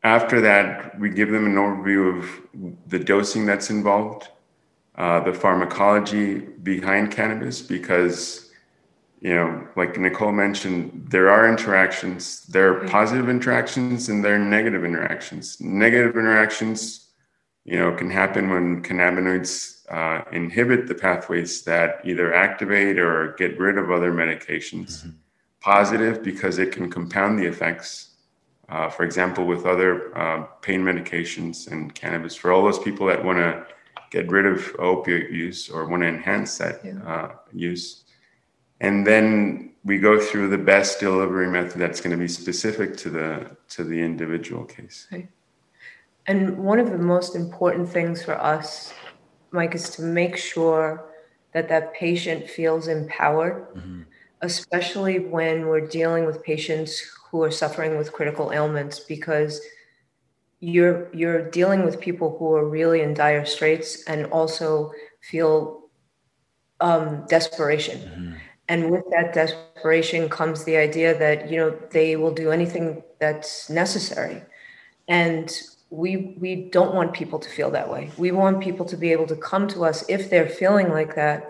after 0.03 0.41
that, 0.41 0.99
we 0.99 1.09
give 1.09 1.31
them 1.31 1.45
an 1.45 1.55
overview 1.55 2.19
of 2.19 2.79
the 2.87 2.99
dosing 2.99 3.45
that's 3.45 3.69
involved, 3.69 4.27
uh, 4.97 5.21
the 5.21 5.33
pharmacology 5.33 6.39
behind 6.39 7.11
cannabis, 7.11 7.61
because 7.61 8.46
you 9.19 9.33
know, 9.33 9.67
like 9.75 9.97
Nicole 9.97 10.31
mentioned, 10.31 11.07
there 11.09 11.29
are 11.29 11.49
interactions. 11.49 12.45
There 12.45 12.73
are 12.73 12.87
positive 12.87 13.29
interactions 13.29 14.09
and 14.09 14.23
there 14.23 14.35
are 14.35 14.39
negative 14.39 14.85
interactions. 14.85 15.59
Negative 15.59 16.15
interactions, 16.15 17.07
you 17.65 17.79
know, 17.79 17.91
can 17.93 18.09
happen 18.09 18.49
when 18.49 18.83
cannabinoids 18.83 19.89
uh, 19.91 20.23
inhibit 20.31 20.87
the 20.87 20.95
pathways 20.95 21.63
that 21.63 22.01
either 22.05 22.33
activate 22.33 22.99
or 22.99 23.33
get 23.37 23.59
rid 23.59 23.77
of 23.77 23.91
other 23.91 24.11
medications. 24.11 24.99
Mm-hmm. 24.99 25.09
positive 25.59 26.23
because 26.23 26.59
it 26.59 26.71
can 26.71 26.89
compound 26.89 27.37
the 27.39 27.45
effects. 27.45 28.15
Uh, 28.69 28.89
for 28.89 29.03
example, 29.03 29.45
with 29.45 29.65
other 29.65 30.15
uh, 30.17 30.43
pain 30.61 30.81
medications 30.81 31.71
and 31.71 31.93
cannabis, 31.95 32.35
for 32.35 32.51
all 32.51 32.63
those 32.63 32.79
people 32.79 33.07
that 33.07 33.23
want 33.23 33.37
to 33.37 33.65
get 34.11 34.29
rid 34.29 34.45
of 34.45 34.59
opioid 34.77 35.31
use 35.31 35.69
or 35.69 35.87
want 35.87 36.03
to 36.03 36.07
enhance 36.07 36.57
that 36.57 36.81
yeah. 36.83 37.01
uh, 37.05 37.31
use. 37.53 38.03
And 38.79 39.05
then 39.05 39.71
we 39.83 39.97
go 39.97 40.19
through 40.19 40.49
the 40.49 40.57
best 40.57 40.99
delivery 40.99 41.47
method 41.47 41.79
that's 41.79 42.01
going 42.01 42.11
to 42.11 42.17
be 42.17 42.27
specific 42.27 42.97
to 42.97 43.09
the 43.09 43.57
to 43.69 43.83
the 43.83 43.99
individual 43.99 44.65
case. 44.65 45.07
Right. 45.11 45.29
And 46.27 46.57
one 46.57 46.79
of 46.79 46.91
the 46.91 46.97
most 46.97 47.35
important 47.35 47.89
things 47.89 48.21
for 48.21 48.35
us, 48.35 48.93
Mike, 49.51 49.73
is 49.75 49.89
to 49.91 50.01
make 50.01 50.35
sure 50.35 51.05
that 51.53 51.69
that 51.69 51.93
patient 51.93 52.49
feels 52.49 52.89
empowered, 52.89 53.73
mm-hmm. 53.73 54.01
especially 54.41 55.19
when 55.19 55.67
we're 55.67 55.87
dealing 55.87 56.25
with 56.25 56.43
patients 56.43 57.01
who 57.31 57.41
are 57.41 57.51
suffering 57.51 57.97
with 57.97 58.11
critical 58.11 58.51
ailments, 58.51 58.99
because 58.99 59.61
you're 60.59 61.07
you're 61.15 61.49
dealing 61.49 61.85
with 61.85 62.01
people 62.01 62.35
who 62.37 62.53
are 62.53 62.67
really 62.67 63.01
in 63.01 63.13
dire 63.13 63.45
straits 63.45 64.03
and 64.05 64.25
also 64.27 64.91
feel 65.21 65.83
um, 66.81 67.25
desperation. 67.27 67.99
Mm-hmm. 67.99 68.33
And 68.69 68.91
with 68.91 69.03
that 69.11 69.33
desperation 69.33 70.27
comes 70.27 70.65
the 70.65 70.75
idea 70.75 71.17
that 71.17 71.49
you 71.49 71.57
know 71.57 71.77
they 71.91 72.15
will 72.15 72.33
do 72.33 72.51
anything 72.51 73.01
that's 73.19 73.69
necessary, 73.69 74.41
and 75.07 75.49
we 75.89 76.35
we 76.37 76.69
don't 76.69 76.93
want 76.93 77.13
people 77.13 77.39
to 77.39 77.49
feel 77.49 77.71
that 77.71 77.89
way. 77.89 78.11
We 78.17 78.31
want 78.31 78.61
people 78.61 78.85
to 78.87 78.97
be 78.97 79.11
able 79.13 79.27
to 79.27 79.37
come 79.37 79.69
to 79.69 79.85
us 79.85 80.03
if 80.09 80.29
they're 80.29 80.49
feeling 80.49 80.89
like 80.89 81.15
that, 81.15 81.49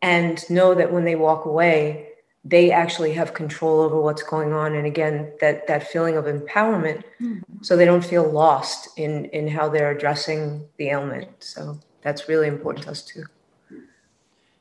and 0.00 0.42
know 0.50 0.74
that 0.74 0.92
when 0.92 1.04
they 1.04 1.14
walk 1.14 1.44
away, 1.44 2.12
they 2.44 2.72
actually 2.72 3.12
have 3.12 3.34
control 3.34 3.80
over 3.80 4.00
what's 4.00 4.22
going 4.22 4.52
on 4.52 4.74
and 4.74 4.86
again 4.86 5.32
that 5.40 5.66
that 5.66 5.86
feeling 5.86 6.16
of 6.16 6.24
empowerment 6.24 7.02
mm-hmm. 7.20 7.40
so 7.60 7.76
they 7.76 7.84
don't 7.84 8.04
feel 8.04 8.28
lost 8.28 8.88
in 8.96 9.26
in 9.26 9.46
how 9.46 9.68
they're 9.68 9.92
addressing 9.92 10.66
the 10.76 10.88
ailment 10.88 11.28
so 11.38 11.78
that's 12.02 12.28
really 12.28 12.48
important 12.48 12.84
to 12.84 12.90
us 12.90 13.02
too 13.02 13.24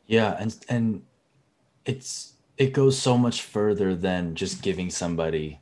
yeah 0.05 0.35
and 0.39 0.63
and 0.69 1.01
it's 1.85 2.33
it 2.57 2.73
goes 2.73 2.97
so 2.97 3.17
much 3.17 3.41
further 3.43 3.95
than 3.95 4.35
just 4.35 4.61
giving 4.61 4.89
somebody 4.89 5.59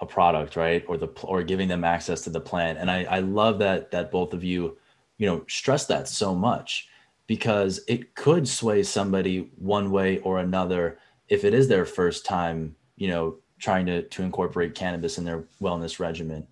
a 0.00 0.06
product 0.06 0.56
right 0.56 0.84
or 0.88 0.96
the 0.96 1.06
or 1.22 1.42
giving 1.42 1.68
them 1.68 1.84
access 1.84 2.22
to 2.22 2.30
the 2.30 2.40
plant 2.40 2.78
and 2.78 2.90
i 2.90 3.04
i 3.04 3.18
love 3.20 3.58
that 3.58 3.90
that 3.90 4.10
both 4.10 4.32
of 4.34 4.42
you 4.42 4.76
you 5.18 5.26
know 5.26 5.44
stress 5.48 5.86
that 5.86 6.08
so 6.08 6.34
much 6.34 6.88
because 7.26 7.80
it 7.88 8.14
could 8.14 8.46
sway 8.46 8.82
somebody 8.82 9.50
one 9.56 9.90
way 9.90 10.18
or 10.18 10.40
another 10.40 10.98
if 11.28 11.44
it 11.44 11.54
is 11.54 11.68
their 11.68 11.86
first 11.86 12.26
time, 12.26 12.76
you 12.96 13.08
know, 13.08 13.36
trying 13.58 13.86
to 13.86 14.02
to 14.02 14.22
incorporate 14.22 14.74
cannabis 14.74 15.18
in 15.18 15.24
their 15.24 15.44
wellness 15.60 15.98
regimen. 15.98 16.46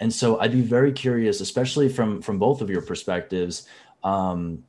And 0.00 0.10
so 0.10 0.40
I'd 0.40 0.52
be 0.52 0.62
very 0.62 0.92
curious, 0.92 1.40
especially 1.40 1.88
from 1.88 2.22
from 2.22 2.38
both 2.38 2.62
of 2.62 2.70
your 2.70 2.82
perspectives. 2.82 3.68
Um, 4.04 4.64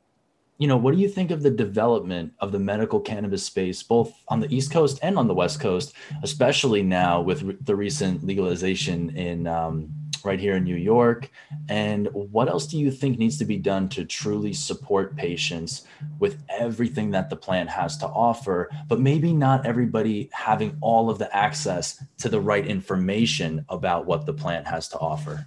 you 0.58 0.68
know, 0.68 0.76
what 0.76 0.94
do 0.94 1.00
you 1.00 1.08
think 1.08 1.30
of 1.30 1.42
the 1.42 1.50
development 1.50 2.32
of 2.38 2.52
the 2.52 2.58
medical 2.58 3.00
cannabis 3.00 3.42
space, 3.42 3.82
both 3.82 4.12
on 4.28 4.40
the 4.40 4.54
East 4.54 4.70
Coast 4.70 4.98
and 5.02 5.18
on 5.18 5.26
the 5.26 5.34
West 5.34 5.60
Coast, 5.60 5.94
especially 6.22 6.82
now 6.82 7.20
with 7.20 7.42
re- 7.42 7.56
the 7.60 7.74
recent 7.74 8.24
legalization 8.24 9.16
in 9.16 9.48
um, 9.48 9.90
right 10.22 10.38
here 10.38 10.56
in 10.56 10.64
New 10.64 10.76
York? 10.76 11.28
And 11.68 12.08
what 12.12 12.48
else 12.48 12.68
do 12.68 12.78
you 12.78 12.92
think 12.92 13.18
needs 13.18 13.36
to 13.38 13.44
be 13.44 13.56
done 13.56 13.88
to 13.90 14.04
truly 14.04 14.52
support 14.52 15.16
patients 15.16 15.86
with 16.20 16.40
everything 16.48 17.10
that 17.10 17.30
the 17.30 17.36
plant 17.36 17.68
has 17.70 17.96
to 17.98 18.06
offer, 18.06 18.70
but 18.86 19.00
maybe 19.00 19.32
not 19.32 19.66
everybody 19.66 20.30
having 20.32 20.76
all 20.80 21.10
of 21.10 21.18
the 21.18 21.34
access 21.36 22.02
to 22.18 22.28
the 22.28 22.40
right 22.40 22.64
information 22.64 23.64
about 23.68 24.06
what 24.06 24.24
the 24.24 24.32
plant 24.32 24.68
has 24.68 24.88
to 24.90 24.98
offer? 24.98 25.46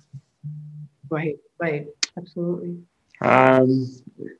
Right, 1.09 1.37
right, 1.59 1.87
absolutely. 2.17 2.77
Um, 3.21 3.87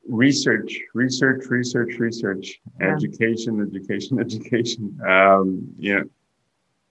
research, 0.08 0.78
research, 0.94 1.46
research, 1.46 1.98
research, 1.98 2.60
yeah. 2.80 2.94
education, 2.94 3.60
education, 3.60 4.18
education. 4.20 5.00
Um, 5.06 5.74
know, 5.96 6.04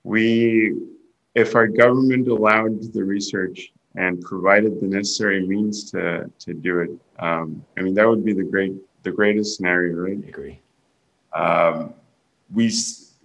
we 0.03 0.75
if 1.36 1.56
our 1.56 1.67
government 1.67 2.27
allowed 2.27 2.94
the 2.94 3.03
research 3.03 3.72
and 3.96 4.22
provided 4.22 4.79
the 4.82 4.88
necessary 4.88 5.46
means 5.46 5.89
to 5.91 6.29
to 6.39 6.53
do 6.53 6.79
it, 6.79 6.91
um, 7.20 7.63
I 7.77 7.82
mean 7.82 7.94
that 7.96 8.08
would 8.08 8.25
be 8.25 8.34
the 8.34 8.44
great 8.44 8.74
the 9.03 9.12
greatest 9.12 9.58
scenario, 9.58 9.96
right? 9.96 10.20
I 10.24 10.27
agree. 10.27 10.62
Um, 11.34 11.94
we 12.53 12.72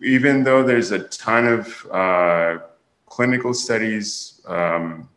even 0.02 0.42
though 0.42 0.62
there's 0.62 0.90
a 0.90 1.00
ton 1.00 1.46
of 1.46 1.86
uh, 1.90 2.58
clinical 3.06 3.54
studies, 3.54 4.40
um, 4.46 5.08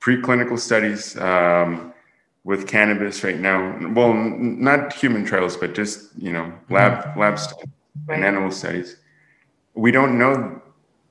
preclinical 0.00 0.58
studies 0.58 1.16
um, 1.16 1.91
with 2.44 2.66
cannabis 2.66 3.22
right 3.22 3.38
now. 3.38 3.78
Well, 3.92 4.10
n- 4.10 4.62
not 4.62 4.92
human 4.92 5.24
trials, 5.24 5.56
but 5.56 5.74
just 5.74 6.10
you 6.16 6.32
know 6.32 6.52
lab 6.70 7.04
mm-hmm. 7.04 7.20
lab 7.20 7.38
studies 7.38 7.66
right. 8.06 8.16
and 8.16 8.24
animal 8.24 8.50
studies. 8.50 8.96
We 9.74 9.90
don't 9.90 10.18
know 10.18 10.60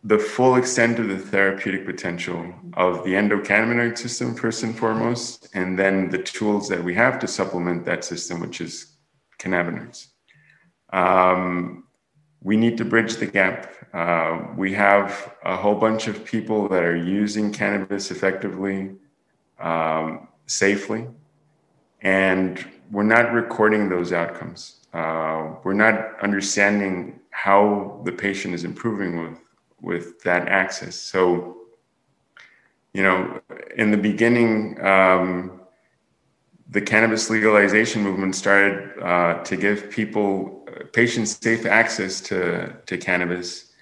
the 0.03 0.17
full 0.17 0.55
extent 0.55 0.99
of 0.99 1.07
the 1.07 1.17
therapeutic 1.17 1.85
potential 1.85 2.53
of 2.73 3.03
the 3.03 3.11
endocannabinoid 3.11 3.97
system 3.97 4.33
first 4.35 4.63
and 4.63 4.77
foremost, 4.77 5.49
and 5.53 5.77
then 5.77 6.09
the 6.09 6.17
tools 6.17 6.67
that 6.69 6.83
we 6.83 6.95
have 6.95 7.19
to 7.19 7.27
supplement 7.27 7.85
that 7.85 8.03
system, 8.03 8.39
which 8.39 8.61
is 8.61 8.97
cannabinoids. 9.39 10.07
Um, 10.91 11.85
we 12.43 12.57
need 12.57 12.77
to 12.77 12.85
bridge 12.85 13.17
the 13.17 13.27
gap. 13.27 13.71
Uh, 13.93 14.47
we 14.57 14.73
have 14.73 15.35
a 15.43 15.55
whole 15.55 15.75
bunch 15.75 16.07
of 16.07 16.25
people 16.25 16.67
that 16.69 16.83
are 16.83 16.95
using 16.95 17.53
cannabis 17.53 18.09
effectively, 18.09 18.95
um, 19.59 20.27
safely, 20.47 21.07
and 22.01 22.65
we're 22.91 23.03
not 23.03 23.31
recording 23.33 23.89
those 23.89 24.11
outcomes. 24.11 24.85
Uh, 24.93 25.55
we're 25.63 25.73
not 25.73 26.19
understanding 26.21 27.19
how 27.29 28.01
the 28.03 28.11
patient 28.11 28.53
is 28.53 28.63
improving 28.63 29.21
with 29.21 29.39
with 29.81 30.21
that 30.21 30.47
access. 30.47 30.95
So, 30.95 31.57
you 32.93 33.01
know, 33.01 33.41
in 33.75 33.91
the 33.91 33.97
beginning, 33.97 34.79
um, 34.85 35.61
the 36.69 36.81
cannabis 36.81 37.29
legalization 37.29 38.01
movement 38.01 38.35
started 38.35 38.91
uh, 39.01 39.43
to 39.43 39.57
give 39.57 39.89
people 39.89 40.65
uh, 40.67 40.85
patient 40.93 41.27
safe 41.27 41.65
access 41.65 42.21
to, 42.21 42.73
to 42.85 42.97
cannabis. 42.97 43.73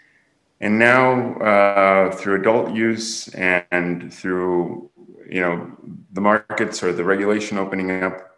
And 0.62 0.80
now, 0.80 1.34
uh, 1.36 2.12
through 2.16 2.42
adult 2.42 2.74
use 2.74 3.28
and 3.30 4.12
through, 4.14 4.90
you 5.30 5.42
know, 5.42 5.72
the 6.14 6.22
markets 6.22 6.82
or 6.84 6.92
the 6.92 7.04
regulation 7.04 7.58
opening 7.58 8.04
up, 8.04 8.38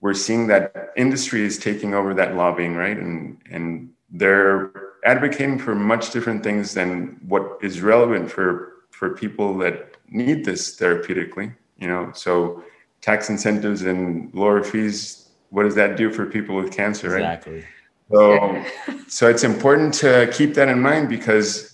we're 0.00 0.14
seeing 0.14 0.46
that 0.46 0.92
industry 0.96 1.42
is 1.44 1.58
taking 1.58 1.94
over 1.94 2.14
that 2.14 2.34
lobbying, 2.34 2.74
right? 2.74 2.96
And 2.96 3.38
and 3.50 3.90
they're 4.10 4.70
advocating 5.04 5.58
for 5.58 5.74
much 5.74 6.10
different 6.10 6.42
things 6.42 6.74
than 6.74 7.20
what 7.26 7.58
is 7.62 7.80
relevant 7.80 8.30
for 8.30 8.72
for 8.90 9.10
people 9.10 9.56
that 9.58 9.96
need 10.08 10.44
this 10.44 10.76
therapeutically 10.78 11.54
you 11.80 11.88
know? 11.88 12.12
So 12.14 12.62
tax 13.00 13.28
incentives 13.30 13.82
and 13.82 14.32
lower 14.34 14.62
fees 14.62 15.28
what 15.48 15.64
does 15.64 15.74
that 15.74 15.96
do 15.96 16.12
for 16.12 16.26
people 16.26 16.54
with 16.54 16.70
cancer 16.70 17.10
right? 17.10 17.38
Exactly. 17.38 17.64
So 18.12 18.64
so 19.08 19.28
it's 19.28 19.42
important 19.42 19.94
to 19.94 20.30
keep 20.32 20.54
that 20.54 20.68
in 20.68 20.80
mind 20.80 21.08
because 21.08 21.69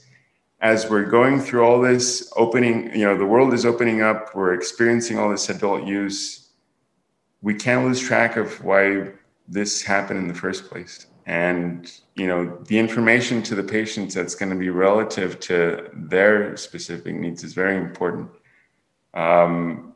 as 0.61 0.89
we're 0.89 1.05
going 1.05 1.41
through 1.41 1.65
all 1.65 1.81
this 1.81 2.33
opening 2.37 2.91
you 2.95 3.05
know 3.05 3.17
the 3.17 3.27
world 3.27 3.53
is 3.53 3.67
opening 3.67 4.03
up 4.03 4.35
we're 4.35 4.55
experiencing 4.55 5.19
all 5.19 5.31
this 5.31 5.49
adult 5.49 5.87
use 5.87 6.47
we 7.43 7.55
can't 7.55 7.85
lose 7.85 8.01
track 8.01 8.37
of 8.37 8.65
why 8.65 9.13
this 9.49 9.83
happened 9.83 10.19
in 10.19 10.29
the 10.29 10.35
first 10.35 10.69
place. 10.69 11.07
And 11.27 11.91
you 12.15 12.27
know 12.27 12.57
the 12.67 12.79
information 12.79 13.43
to 13.45 13.55
the 13.55 13.63
patients 13.63 14.15
that's 14.15 14.35
going 14.35 14.51
to 14.51 14.57
be 14.57 14.71
relative 14.71 15.41
to 15.41 15.91
their 15.93 16.57
specific 16.57 17.15
needs 17.15 17.43
is 17.43 17.53
very 17.53 17.77
important. 17.77 18.31
Um, 19.15 19.93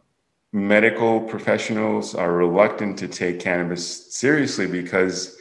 medical 0.53 1.21
professionals 1.21 2.15
are 2.15 2.33
reluctant 2.33 2.99
to 2.99 3.09
take 3.09 3.39
cannabis 3.39 4.13
seriously 4.13 4.67
because 4.67 5.40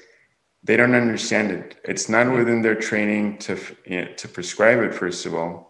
they 0.64 0.76
don't 0.76 0.96
understand 0.96 1.52
it 1.52 1.80
it's 1.84 2.10
not 2.10 2.32
within 2.32 2.62
their 2.62 2.76
training 2.76 3.38
to 3.38 3.58
you 3.86 4.02
know, 4.02 4.14
to 4.14 4.28
prescribe 4.28 4.80
it 4.80 4.94
first 4.94 5.26
of 5.26 5.34
all 5.34 5.70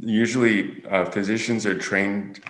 usually 0.00 0.84
uh, 0.86 1.04
physicians 1.06 1.66
are 1.66 1.76
trained 1.76 2.40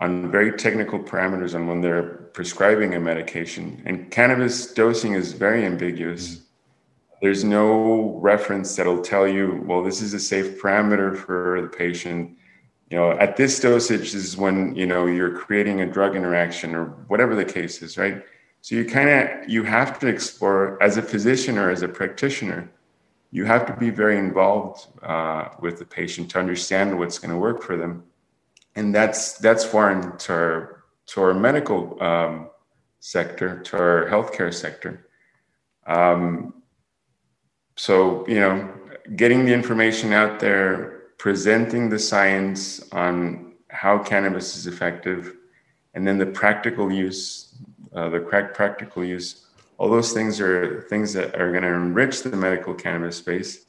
on 0.00 0.30
very 0.30 0.52
technical 0.52 0.98
parameters 0.98 1.54
on 1.54 1.66
when 1.66 1.80
they're 1.80 2.30
prescribing 2.32 2.94
a 2.94 3.00
medication. 3.00 3.82
And 3.84 4.10
cannabis 4.10 4.72
dosing 4.72 5.12
is 5.12 5.32
very 5.32 5.64
ambiguous. 5.64 6.28
Mm-hmm. 6.28 6.44
There's 7.22 7.44
no 7.44 8.18
reference 8.20 8.74
that'll 8.76 9.02
tell 9.02 9.28
you, 9.28 9.62
well, 9.66 9.84
this 9.84 10.00
is 10.00 10.14
a 10.14 10.20
safe 10.20 10.60
parameter 10.60 11.14
for 11.14 11.60
the 11.60 11.68
patient. 11.68 12.38
You 12.90 12.96
know, 12.96 13.10
at 13.12 13.36
this 13.36 13.60
dosage 13.60 14.14
is 14.14 14.38
when, 14.38 14.74
you 14.74 14.86
know, 14.86 15.06
you're 15.06 15.36
creating 15.36 15.82
a 15.82 15.86
drug 15.86 16.16
interaction 16.16 16.74
or 16.74 16.86
whatever 17.08 17.36
the 17.36 17.44
case 17.44 17.82
is, 17.82 17.98
right? 17.98 18.24
So 18.62 18.74
you 18.74 18.84
kind 18.84 19.08
of 19.08 19.48
you 19.48 19.62
have 19.64 19.98
to 20.00 20.06
explore 20.06 20.82
as 20.82 20.96
a 20.96 21.02
physician 21.02 21.56
or 21.56 21.70
as 21.70 21.82
a 21.82 21.88
practitioner, 21.88 22.70
you 23.30 23.44
have 23.44 23.64
to 23.66 23.72
be 23.74 23.90
very 23.90 24.18
involved 24.18 24.86
uh, 25.02 25.48
with 25.60 25.78
the 25.78 25.84
patient 25.84 26.30
to 26.32 26.38
understand 26.38 26.98
what's 26.98 27.18
going 27.18 27.30
to 27.30 27.36
work 27.36 27.62
for 27.62 27.76
them, 27.76 28.04
and 28.74 28.94
that's 28.94 29.38
that's 29.38 29.64
foreign 29.64 30.16
to 30.18 30.32
our 30.32 30.84
to 31.06 31.22
our 31.22 31.34
medical 31.34 32.00
um, 32.02 32.50
sector, 32.98 33.60
to 33.60 33.76
our 33.76 34.08
healthcare 34.10 34.52
sector. 34.52 35.06
Um, 35.86 36.54
so 37.76 38.26
you 38.28 38.40
know, 38.40 38.68
getting 39.16 39.46
the 39.46 39.54
information 39.54 40.12
out 40.12 40.38
there, 40.38 41.04
presenting 41.18 41.88
the 41.88 41.98
science 41.98 42.92
on 42.92 43.54
how 43.68 43.98
cannabis 43.98 44.56
is 44.56 44.66
effective, 44.66 45.36
and 45.94 46.06
then 46.06 46.18
the 46.18 46.26
practical 46.26 46.92
use, 46.92 47.54
uh, 47.94 48.08
the 48.08 48.20
correct 48.20 48.54
practical 48.54 49.04
use 49.04 49.46
all 49.78 49.88
those 49.88 50.12
things 50.12 50.40
are 50.40 50.82
things 50.90 51.12
that 51.12 51.34
are 51.40 51.50
going 51.50 51.62
to 51.62 51.68
enrich 51.68 52.22
the 52.22 52.30
medical 52.30 52.74
cannabis 52.74 53.16
space 53.16 53.66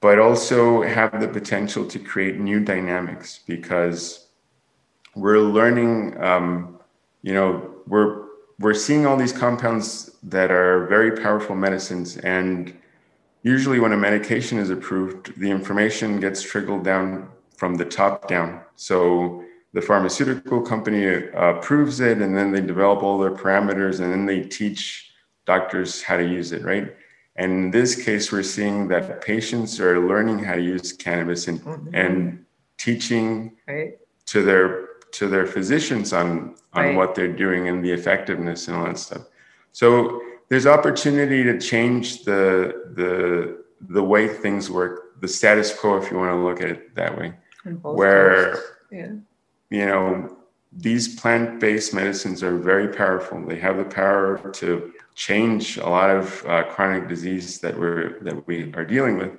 but 0.00 0.18
also 0.18 0.82
have 0.82 1.20
the 1.20 1.28
potential 1.28 1.86
to 1.86 1.98
create 1.98 2.38
new 2.38 2.60
dynamics 2.60 3.40
because 3.46 4.28
we're 5.14 5.40
learning 5.40 6.20
um, 6.22 6.78
you 7.22 7.34
know 7.34 7.74
we're 7.86 8.26
we're 8.58 8.74
seeing 8.74 9.06
all 9.06 9.16
these 9.16 9.32
compounds 9.32 10.16
that 10.22 10.50
are 10.50 10.86
very 10.86 11.20
powerful 11.20 11.56
medicines 11.56 12.16
and 12.18 12.76
usually 13.42 13.80
when 13.80 13.92
a 13.92 13.96
medication 13.96 14.58
is 14.58 14.70
approved 14.70 15.38
the 15.38 15.50
information 15.50 16.20
gets 16.20 16.42
trickled 16.42 16.84
down 16.84 17.28
from 17.60 17.74
the 17.74 17.84
top 17.84 18.26
down. 18.26 18.62
So 18.76 19.39
the 19.72 19.82
pharmaceutical 19.82 20.60
company 20.60 21.06
uh, 21.06 21.54
approves 21.54 22.00
it 22.00 22.18
and 22.18 22.36
then 22.36 22.52
they 22.52 22.60
develop 22.60 23.02
all 23.02 23.18
their 23.18 23.30
parameters 23.30 24.00
and 24.00 24.12
then 24.12 24.26
they 24.26 24.40
teach 24.40 25.12
doctors 25.46 26.02
how 26.02 26.16
to 26.16 26.26
use 26.26 26.52
it 26.52 26.62
right 26.62 26.94
and 27.36 27.52
in 27.52 27.70
this 27.70 28.02
case 28.02 28.32
we're 28.32 28.42
seeing 28.42 28.88
that 28.88 29.22
patients 29.22 29.80
are 29.80 30.06
learning 30.06 30.38
how 30.38 30.54
to 30.54 30.62
use 30.62 30.92
cannabis 30.92 31.48
and, 31.48 31.60
mm-hmm. 31.60 31.94
and 31.94 32.44
teaching 32.78 33.56
right. 33.68 33.98
to 34.26 34.42
their 34.42 34.86
to 35.12 35.28
their 35.28 35.46
physicians 35.46 36.12
on 36.12 36.54
on 36.72 36.84
right. 36.84 36.96
what 36.96 37.14
they're 37.14 37.32
doing 37.32 37.68
and 37.68 37.84
the 37.84 37.90
effectiveness 37.90 38.68
and 38.68 38.76
all 38.76 38.84
that 38.84 38.98
stuff 38.98 39.22
so 39.72 40.20
there's 40.48 40.66
opportunity 40.66 41.42
to 41.44 41.58
change 41.58 42.24
the 42.24 42.90
the 42.94 43.62
the 43.88 44.02
way 44.02 44.28
things 44.28 44.70
work 44.70 45.20
the 45.20 45.28
status 45.28 45.72
quo 45.72 45.96
if 45.96 46.10
you 46.10 46.16
want 46.16 46.30
to 46.30 46.36
look 46.36 46.60
at 46.60 46.68
it 46.68 46.94
that 46.94 47.16
way 47.16 47.32
where 47.82 48.58
yeah 48.90 49.12
you 49.70 49.86
know, 49.86 50.36
these 50.72 51.18
plant-based 51.20 51.94
medicines 51.94 52.42
are 52.42 52.56
very 52.58 52.88
powerful. 52.88 53.44
They 53.44 53.58
have 53.58 53.76
the 53.76 53.84
power 53.84 54.38
to 54.54 54.92
change 55.14 55.78
a 55.78 55.88
lot 55.88 56.10
of 56.10 56.44
uh, 56.46 56.64
chronic 56.64 57.08
disease 57.08 57.58
that 57.60 57.78
we're 57.78 58.20
that 58.20 58.46
we 58.46 58.72
are 58.74 58.84
dealing 58.84 59.18
with, 59.18 59.32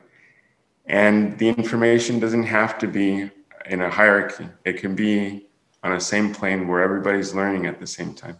and 0.86 1.38
the 1.38 1.48
information 1.48 2.20
doesn't 2.20 2.44
have 2.44 2.78
to 2.80 2.88
be 2.88 3.30
in 3.68 3.82
a 3.82 3.90
hierarchy. 3.90 4.48
It 4.66 4.78
can 4.78 4.96
be 4.96 5.48
on 5.84 5.94
a 5.94 6.00
same 6.00 6.34
plane 6.34 6.68
where 6.68 6.82
everybody's 6.82 7.34
learning 7.34 7.66
at 7.66 7.80
the 7.80 7.88
same 7.88 8.14
time. 8.14 8.38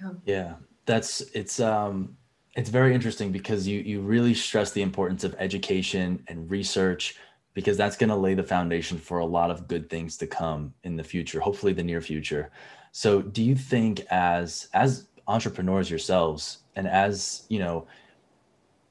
Yeah, 0.00 0.12
yeah 0.24 0.54
that's 0.86 1.20
it's 1.34 1.60
um 1.60 2.16
it's 2.56 2.70
very 2.70 2.94
interesting 2.94 3.30
because 3.30 3.68
you 3.68 3.80
you 3.80 4.00
really 4.00 4.34
stress 4.34 4.72
the 4.72 4.82
importance 4.82 5.22
of 5.22 5.36
education 5.38 6.24
and 6.28 6.50
research 6.50 7.16
because 7.58 7.76
that's 7.76 7.96
going 7.96 8.08
to 8.08 8.14
lay 8.14 8.34
the 8.34 8.42
foundation 8.44 8.96
for 8.96 9.18
a 9.18 9.26
lot 9.26 9.50
of 9.50 9.66
good 9.66 9.90
things 9.90 10.16
to 10.16 10.28
come 10.28 10.72
in 10.84 10.94
the 10.94 11.02
future 11.02 11.40
hopefully 11.40 11.72
the 11.72 11.82
near 11.82 12.00
future. 12.00 12.52
So 12.92 13.20
do 13.20 13.42
you 13.42 13.56
think 13.56 14.06
as 14.10 14.68
as 14.74 15.08
entrepreneurs 15.26 15.90
yourselves 15.90 16.58
and 16.76 16.86
as 16.86 17.46
you 17.48 17.58
know 17.58 17.88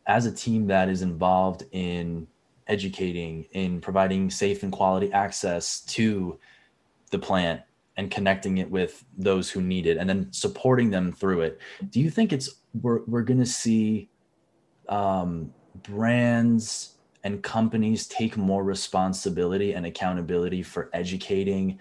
as 0.06 0.26
a 0.26 0.34
team 0.34 0.68
that 0.68 0.90
is 0.90 1.02
involved 1.02 1.64
in 1.72 2.28
educating 2.68 3.46
in 3.54 3.80
providing 3.80 4.30
safe 4.30 4.64
and 4.64 4.74
quality 4.74 5.14
access 5.14 5.80
to 5.86 6.38
the 7.12 7.20
plant 7.20 7.62
and 7.96 8.12
connecting 8.12 8.58
it 8.58 8.70
with 8.70 9.06
those 9.18 9.50
who 9.50 9.62
need 9.62 9.86
it 9.86 9.96
and 9.96 10.10
then 10.10 10.28
supporting 10.34 10.90
them 10.90 11.14
through 11.14 11.40
it 11.40 11.58
do 11.90 12.02
you 12.02 12.10
think 12.10 12.34
it's 12.34 12.50
we're, 12.82 13.02
we're 13.06 13.22
going 13.22 13.40
to 13.40 13.46
see 13.46 14.10
um, 14.90 15.54
brands 15.84 16.97
and 17.24 17.44
companies 17.44 18.08
take 18.08 18.38
more 18.38 18.64
responsibility 18.64 19.74
and 19.74 19.86
accountability 19.86 20.64
for 20.64 20.90
educating 20.94 21.80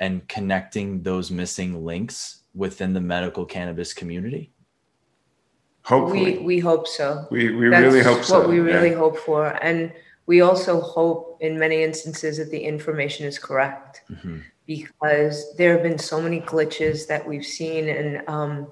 and 0.00 0.26
connecting 0.28 1.02
those 1.02 1.30
missing 1.30 1.84
links 1.84 2.42
within 2.54 2.92
the 2.92 3.00
medical 3.00 3.44
cannabis 3.44 3.94
community? 3.94 4.52
Hopefully. 5.84 6.38
We, 6.38 6.44
we 6.44 6.58
hope 6.58 6.86
so. 6.86 7.26
We, 7.30 7.54
we 7.54 7.68
That's 7.68 7.82
really 7.82 8.02
hope 8.02 8.24
so. 8.24 8.40
what 8.40 8.48
we 8.48 8.60
really 8.60 8.90
yeah. 8.90 8.96
hope 8.96 9.18
for. 9.18 9.46
And 9.64 9.92
we 10.26 10.40
also 10.40 10.80
hope 10.80 11.38
in 11.40 11.58
many 11.58 11.82
instances 11.82 12.38
that 12.38 12.50
the 12.50 12.60
information 12.60 13.26
is 13.26 13.38
correct 13.38 14.02
mm-hmm. 14.10 14.38
because 14.66 15.54
there 15.56 15.72
have 15.72 15.82
been 15.82 15.98
so 15.98 16.20
many 16.20 16.40
glitches 16.40 17.06
that 17.08 17.26
we've 17.26 17.44
seen 17.44 17.88
and 17.88 18.28
um, 18.28 18.70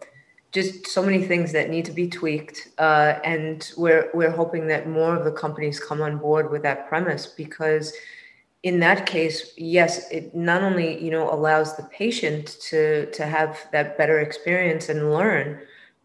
just 0.53 0.87
so 0.87 1.03
many 1.03 1.23
things 1.23 1.53
that 1.53 1.71
need 1.71 1.85
to 1.85 1.93
be 1.93 2.09
tweaked 2.09 2.69
uh, 2.79 3.19
and 3.25 3.73
we're 3.77 4.11
we're 4.15 4.31
hoping 4.31 4.67
that 4.67 4.89
more 4.89 5.15
of 5.15 5.25
the 5.25 5.33
companies 5.33 5.79
come 5.81 6.03
on 6.03 6.19
board 6.19 6.51
with 6.51 6.63
that 6.63 6.89
premise 6.89 7.27
because 7.27 7.93
in 8.63 8.81
that 8.81 9.07
case 9.07 9.53
yes 9.57 10.11
it 10.11 10.35
not 10.35 10.63
only 10.63 11.03
you 11.03 11.11
know 11.11 11.33
allows 11.33 11.77
the 11.77 11.83
patient 11.85 12.59
to 12.61 13.11
to 13.13 13.25
have 13.27 13.59
that 13.73 13.97
better 13.97 14.21
experience 14.21 14.89
and 14.89 15.13
learn 15.13 15.61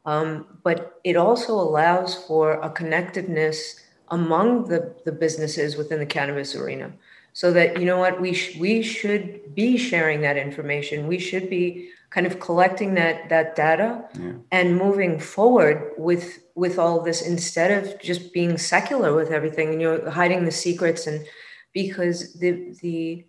um, 0.05 0.45
but 0.63 0.99
it 1.03 1.15
also 1.15 1.53
allows 1.53 2.15
for 2.15 2.53
a 2.61 2.69
connectiveness 2.69 3.81
among 4.09 4.65
the 4.65 4.95
the 5.03 5.11
businesses 5.11 5.75
within 5.75 5.99
the 5.99 6.05
cannabis 6.05 6.55
arena. 6.55 6.91
So 7.33 7.51
that 7.53 7.79
you 7.79 7.85
know 7.85 7.97
what 7.97 8.21
we 8.21 8.33
sh- 8.33 8.57
we 8.57 8.81
should 8.81 9.55
be 9.55 9.77
sharing 9.77 10.21
that 10.21 10.37
information. 10.37 11.07
We 11.07 11.19
should 11.19 11.49
be 11.49 11.89
kind 12.09 12.27
of 12.27 12.39
collecting 12.39 12.93
that 12.93 13.29
that 13.29 13.55
data 13.55 14.05
yeah. 14.19 14.33
and 14.51 14.77
moving 14.77 15.19
forward 15.19 15.91
with 15.97 16.39
with 16.55 16.79
all 16.79 17.01
this 17.01 17.21
instead 17.21 17.71
of 17.71 18.01
just 18.01 18.31
being 18.33 18.57
secular 18.57 19.13
with 19.13 19.31
everything 19.31 19.69
and 19.69 19.81
you're 19.81 20.09
hiding 20.09 20.45
the 20.45 20.51
secrets 20.51 21.07
and 21.07 21.25
because 21.73 22.33
the 22.39 22.73
the 22.81 23.25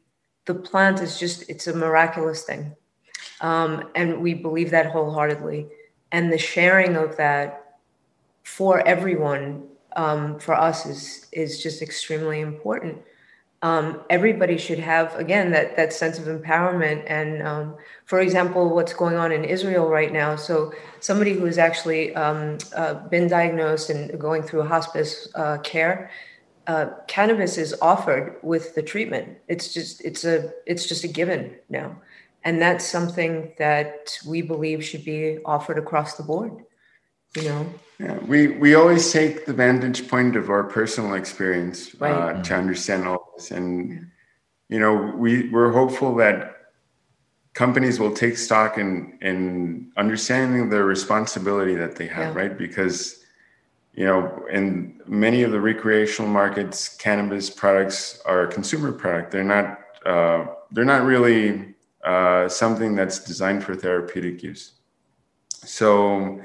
the 0.47 0.55
plant 0.55 1.01
is 1.01 1.19
just 1.19 1.49
it's 1.51 1.67
a 1.67 1.77
miraculous 1.77 2.45
thing. 2.45 2.75
Um, 3.41 3.91
and 3.95 4.23
we 4.23 4.33
believe 4.33 4.71
that 4.71 4.87
wholeheartedly. 4.87 5.67
And 6.13 6.33
the 6.33 6.39
sharing 6.39 6.97
of 6.97 7.17
that 7.19 7.79
for 8.45 8.87
everyone 8.87 9.65
um, 9.97 10.39
for 10.39 10.55
us 10.55 10.87
is 10.87 11.27
is 11.33 11.63
just 11.63 11.83
extremely 11.83 12.41
important 12.41 12.99
um, 13.63 14.01
everybody 14.11 14.59
should 14.59 14.79
have 14.79 15.15
again 15.17 15.51
that 15.53 15.77
that 15.77 15.93
sense 15.93 16.19
of 16.19 16.27
empowerment 16.27 17.03
and 17.07 17.43
um, 17.43 17.77
for 18.05 18.21
example 18.21 18.75
what's 18.75 18.93
going 18.93 19.17
on 19.17 19.33
in 19.33 19.45
israel 19.45 19.89
right 19.89 20.13
now. 20.13 20.37
So 20.37 20.73
somebody 21.01 21.33
who 21.33 21.45
has 21.47 21.59
actually 21.59 22.15
um, 22.15 22.59
uh, 22.75 22.95
been 23.09 23.29
diagnosed 23.29 23.91
and 23.91 24.19
going 24.21 24.43
through 24.43 24.65
hospice 24.65 25.29
uh, 25.35 25.59
care 25.59 26.11
uh, 26.67 26.87
cannabis 27.07 27.59
is 27.59 27.75
offered 27.81 28.37
with 28.43 28.75
the 28.75 28.83
treatment. 28.83 29.39
It's 29.49 29.73
just 29.73 30.05
it's 30.05 30.25
a 30.25 30.53
it's 30.67 30.87
just 30.87 31.05
a 31.05 31.09
given 31.09 31.57
now. 31.69 32.01
And 32.45 32.63
that's 32.63 32.87
something 32.87 33.53
that 33.59 34.17
we 34.25 34.41
believe 34.41 34.85
should 34.85 35.05
be 35.05 35.39
offered 35.45 35.79
across 35.79 36.17
the 36.17 36.23
board 36.23 36.65
you 37.37 37.49
know 37.49 37.67
yeah, 37.99 38.19
we 38.19 38.49
we 38.49 38.75
always 38.75 39.11
take 39.13 39.47
the 39.47 39.53
vantage 39.53 40.09
point 40.09 40.37
of 40.37 40.51
our 40.51 40.65
personal 40.65 41.15
experience 41.15 41.95
uh, 41.95 41.99
right. 42.01 42.13
uh, 42.13 42.33
mm-hmm. 42.33 42.43
to 42.43 42.55
understand 42.55 43.09
all 43.09 43.33
this, 43.37 43.51
and 43.51 43.91
yeah. 43.91 43.99
you 44.69 44.81
know 44.81 45.13
we 45.17 45.49
we're 45.49 45.73
hopeful 45.73 46.15
that 46.17 46.57
companies 47.55 47.99
will 47.99 48.13
take 48.13 48.37
stock 48.37 48.77
in 48.77 49.19
in 49.23 49.91
understanding 49.97 50.69
the 50.69 50.85
responsibility 50.85 51.75
that 51.75 51.97
they 51.97 52.07
have, 52.07 52.35
yeah. 52.35 52.41
right? 52.41 52.59
Because 52.59 53.25
you 53.95 54.05
know, 54.05 54.45
in 54.53 55.01
many 55.07 55.43
of 55.43 55.53
the 55.53 55.61
recreational 55.61 56.31
markets, 56.31 56.97
cannabis 56.97 57.49
products 57.49 58.21
are 58.27 58.43
a 58.43 58.53
consumer 58.53 58.93
product. 58.93 59.31
They're 59.31 59.43
not 59.43 59.81
uh, 60.05 60.47
they're 60.71 60.85
not 60.85 61.05
really 61.05 61.75
uh, 62.05 62.47
something 62.47 62.95
that's 62.95 63.25
designed 63.25 63.65
for 63.65 63.75
therapeutic 63.75 64.43
use. 64.43 64.73
So 65.49 66.43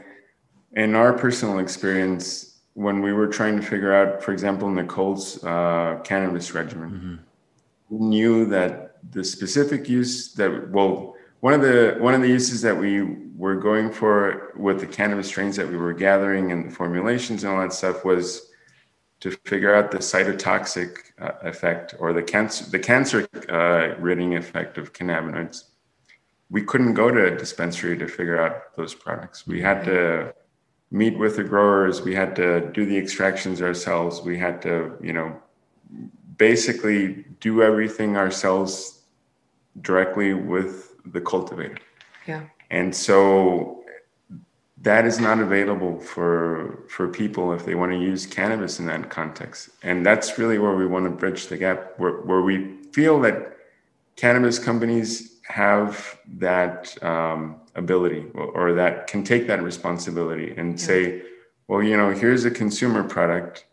in 0.73 0.95
our 0.95 1.13
personal 1.13 1.59
experience, 1.59 2.59
when 2.73 3.01
we 3.01 3.11
were 3.11 3.27
trying 3.27 3.59
to 3.59 3.65
figure 3.65 3.93
out, 3.93 4.23
for 4.23 4.31
example, 4.31 4.69
Nicole's 4.69 5.43
uh, 5.43 5.99
cannabis 6.03 6.53
regimen, 6.53 6.91
mm-hmm. 6.91 7.15
we 7.89 8.05
knew 8.05 8.45
that 8.45 8.95
the 9.11 9.23
specific 9.23 9.89
use 9.89 10.33
that 10.35 10.69
well, 10.69 11.15
one 11.41 11.53
of 11.53 11.61
the 11.61 11.97
one 11.99 12.13
of 12.13 12.21
the 12.21 12.27
uses 12.27 12.61
that 12.61 12.77
we 12.77 13.01
were 13.35 13.55
going 13.55 13.91
for 13.91 14.53
with 14.55 14.79
the 14.79 14.87
cannabis 14.87 15.27
strains 15.27 15.55
that 15.55 15.67
we 15.67 15.75
were 15.75 15.93
gathering 15.93 16.51
and 16.51 16.69
the 16.69 16.75
formulations 16.75 17.43
and 17.43 17.53
all 17.53 17.61
that 17.61 17.73
stuff 17.73 18.05
was 18.05 18.49
to 19.19 19.31
figure 19.45 19.73
out 19.73 19.91
the 19.91 19.97
cytotoxic 19.97 20.97
uh, 21.19 21.31
effect 21.41 21.95
or 21.99 22.13
the 22.13 22.23
cancer 22.23 22.69
the 22.69 22.79
cancer 22.79 23.27
uh, 23.49 23.99
ridding 23.99 24.35
effect 24.35 24.77
of 24.77 24.93
cannabinoids. 24.93 25.63
We 26.49 26.63
couldn't 26.63 26.93
go 26.93 27.09
to 27.09 27.33
a 27.33 27.37
dispensary 27.37 27.97
to 27.97 28.07
figure 28.07 28.39
out 28.41 28.75
those 28.75 28.93
products. 28.93 29.47
We 29.47 29.61
had 29.61 29.83
to 29.85 30.33
meet 30.91 31.17
with 31.17 31.37
the 31.37 31.43
growers. 31.43 32.01
We 32.01 32.13
had 32.13 32.35
to 32.35 32.69
do 32.71 32.85
the 32.85 32.97
extractions 32.97 33.61
ourselves. 33.61 34.21
We 34.21 34.37
had 34.37 34.61
to, 34.63 34.97
you 35.01 35.13
know, 35.13 35.41
basically 36.37 37.25
do 37.39 37.63
everything 37.63 38.17
ourselves 38.17 39.01
directly 39.79 40.33
with 40.33 40.95
the 41.05 41.21
cultivator. 41.21 41.77
Yeah. 42.27 42.43
And 42.69 42.93
so 42.93 43.83
that 44.81 45.05
is 45.05 45.19
not 45.19 45.39
available 45.39 45.99
for 45.99 46.83
for 46.89 47.07
people 47.07 47.53
if 47.53 47.65
they 47.65 47.75
want 47.75 47.91
to 47.91 47.97
use 47.97 48.25
cannabis 48.25 48.79
in 48.79 48.85
that 48.87 49.09
context. 49.09 49.69
And 49.83 50.05
that's 50.05 50.37
really 50.37 50.57
where 50.57 50.75
we 50.75 50.85
want 50.85 51.05
to 51.05 51.11
bridge 51.11 51.47
the 51.47 51.57
gap, 51.57 51.93
where, 51.97 52.21
where 52.21 52.41
we 52.41 52.77
feel 52.91 53.19
that 53.21 53.57
cannabis 54.15 54.59
companies 54.59 55.39
have 55.47 56.17
that 56.27 57.01
um, 57.03 57.60
ability 57.75 58.25
or, 58.33 58.73
that 58.73 59.07
can 59.07 59.23
take 59.23 59.47
that 59.47 59.63
responsibility 59.63 60.53
and 60.57 60.79
yeah. 60.79 60.85
say, 60.85 61.21
well, 61.67 61.81
you 61.81 61.95
know, 61.95 62.11
here's 62.11 62.45
a 62.45 62.51
consumer 62.51 63.03
product, 63.03 63.65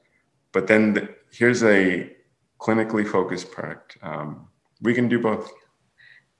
but 0.52 0.66
then 0.66 0.94
the, 0.94 1.08
here's 1.32 1.62
a 1.62 2.10
clinically 2.60 3.06
focused 3.06 3.50
product. 3.50 3.98
Um, 4.02 4.48
we 4.80 4.94
can 4.94 5.08
do 5.08 5.18
both. 5.18 5.50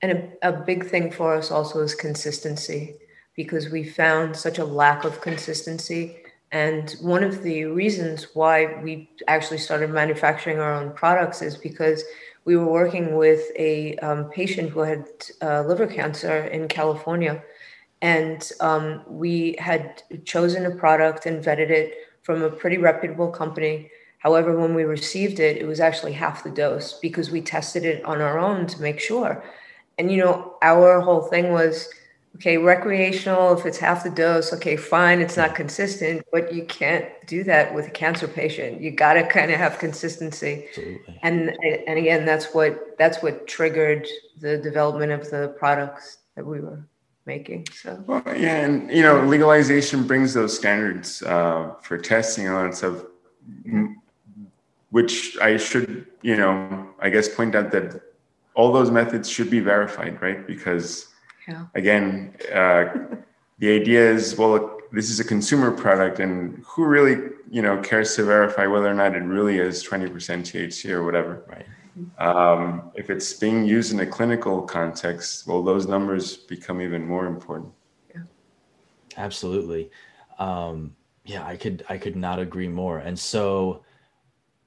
And 0.01 0.11
a, 0.41 0.49
a 0.49 0.51
big 0.51 0.85
thing 0.85 1.11
for 1.11 1.35
us 1.35 1.51
also 1.51 1.81
is 1.81 1.95
consistency 1.95 2.95
because 3.35 3.69
we 3.69 3.83
found 3.83 4.35
such 4.35 4.57
a 4.59 4.65
lack 4.65 5.03
of 5.03 5.21
consistency. 5.21 6.17
And 6.51 6.89
one 7.01 7.23
of 7.23 7.43
the 7.43 7.65
reasons 7.65 8.27
why 8.33 8.81
we 8.81 9.09
actually 9.27 9.59
started 9.59 9.91
manufacturing 9.91 10.59
our 10.59 10.73
own 10.73 10.91
products 10.93 11.41
is 11.41 11.55
because 11.55 12.03
we 12.45 12.57
were 12.57 12.71
working 12.71 13.15
with 13.15 13.41
a 13.55 13.95
um, 13.97 14.29
patient 14.31 14.71
who 14.71 14.79
had 14.79 15.05
uh, 15.41 15.61
liver 15.61 15.85
cancer 15.85 16.45
in 16.45 16.67
California. 16.67 17.43
And 18.01 18.49
um, 18.61 19.03
we 19.07 19.55
had 19.59 20.01
chosen 20.25 20.65
a 20.65 20.71
product 20.71 21.25
and 21.25 21.43
vetted 21.43 21.69
it 21.69 21.93
from 22.23 22.41
a 22.41 22.49
pretty 22.49 22.77
reputable 22.77 23.29
company. 23.29 23.91
However, 24.17 24.57
when 24.57 24.73
we 24.73 24.83
received 24.83 25.39
it, 25.39 25.57
it 25.57 25.67
was 25.67 25.79
actually 25.79 26.13
half 26.13 26.43
the 26.43 26.49
dose 26.49 26.93
because 26.93 27.29
we 27.29 27.41
tested 27.41 27.85
it 27.85 28.03
on 28.05 28.21
our 28.21 28.39
own 28.39 28.65
to 28.67 28.81
make 28.81 28.99
sure. 28.99 29.43
And, 29.97 30.11
you 30.11 30.17
know, 30.17 30.55
our 30.61 31.01
whole 31.01 31.21
thing 31.21 31.51
was 31.51 31.89
okay, 32.35 32.57
recreational, 32.57 33.57
if 33.57 33.65
it's 33.65 33.77
half 33.77 34.03
the 34.03 34.09
dose, 34.09 34.53
okay, 34.53 34.75
fine, 34.75 35.19
it's 35.19 35.37
not 35.37 35.55
consistent, 35.55 36.25
but 36.31 36.53
you 36.53 36.63
can't 36.63 37.05
do 37.27 37.43
that 37.43 37.73
with 37.73 37.87
a 37.87 37.91
cancer 37.91 38.27
patient. 38.27 38.81
You 38.81 38.91
got 38.91 39.13
to 39.13 39.27
kind 39.27 39.51
of 39.51 39.57
have 39.57 39.77
consistency. 39.79 40.65
Absolutely. 40.69 41.19
And 41.23 41.57
and 41.63 41.99
again, 41.99 42.25
that's 42.25 42.53
what 42.53 42.97
that's 42.97 43.21
what 43.21 43.47
triggered 43.47 44.07
the 44.39 44.57
development 44.57 45.11
of 45.11 45.29
the 45.29 45.53
products 45.59 46.19
that 46.35 46.45
we 46.45 46.61
were 46.61 46.85
making. 47.25 47.67
So 47.73 48.03
well, 48.07 48.23
yeah, 48.25 48.65
and 48.65 48.89
you 48.91 49.03
know, 49.03 49.23
legalization 49.25 50.07
brings 50.07 50.33
those 50.33 50.55
standards 50.55 51.21
uh, 51.23 51.73
for 51.81 51.97
testing 51.97 52.47
and 52.47 52.55
all 52.55 52.63
that 52.63 52.75
stuff. 52.75 53.03
Which 54.91 55.37
I 55.39 55.57
should, 55.57 56.07
you 56.23 56.35
know, 56.35 56.87
I 56.99 57.09
guess 57.09 57.29
point 57.29 57.53
out 57.53 57.71
that 57.71 58.01
all 58.55 58.71
those 58.71 58.89
methods 58.89 59.29
should 59.29 59.49
be 59.51 59.59
verified, 59.59 60.19
right? 60.19 60.47
Because 60.47 61.08
yeah. 61.49 61.65
Again, 61.75 62.35
uh, 62.53 62.85
the 63.57 63.71
idea 63.71 64.11
is 64.11 64.37
well, 64.37 64.77
this 64.91 65.09
is 65.09 65.19
a 65.19 65.23
consumer 65.23 65.71
product, 65.71 66.19
and 66.19 66.63
who 66.65 66.85
really 66.85 67.17
you 67.49 67.61
know 67.61 67.77
cares 67.81 68.15
to 68.15 68.23
verify 68.23 68.67
whether 68.67 68.87
or 68.87 68.93
not 68.93 69.15
it 69.15 69.23
really 69.23 69.57
is 69.57 69.83
20% 69.83 70.09
THC 70.09 70.89
or 70.91 71.03
whatever. 71.03 71.43
Right. 71.47 71.65
Um, 72.17 72.91
if 72.95 73.09
it's 73.09 73.33
being 73.33 73.65
used 73.65 73.91
in 73.91 73.99
a 73.99 74.05
clinical 74.05 74.61
context, 74.61 75.47
well, 75.47 75.63
those 75.63 75.87
numbers 75.87 76.37
become 76.37 76.81
even 76.81 77.05
more 77.05 77.25
important. 77.25 77.73
Yeah. 78.13 78.21
Absolutely. 79.17 79.89
Um, 80.37 80.95
yeah, 81.25 81.45
I 81.45 81.57
could 81.57 81.83
I 81.89 81.97
could 81.97 82.15
not 82.15 82.39
agree 82.39 82.67
more. 82.69 82.99
And 82.99 83.17
so, 83.17 83.83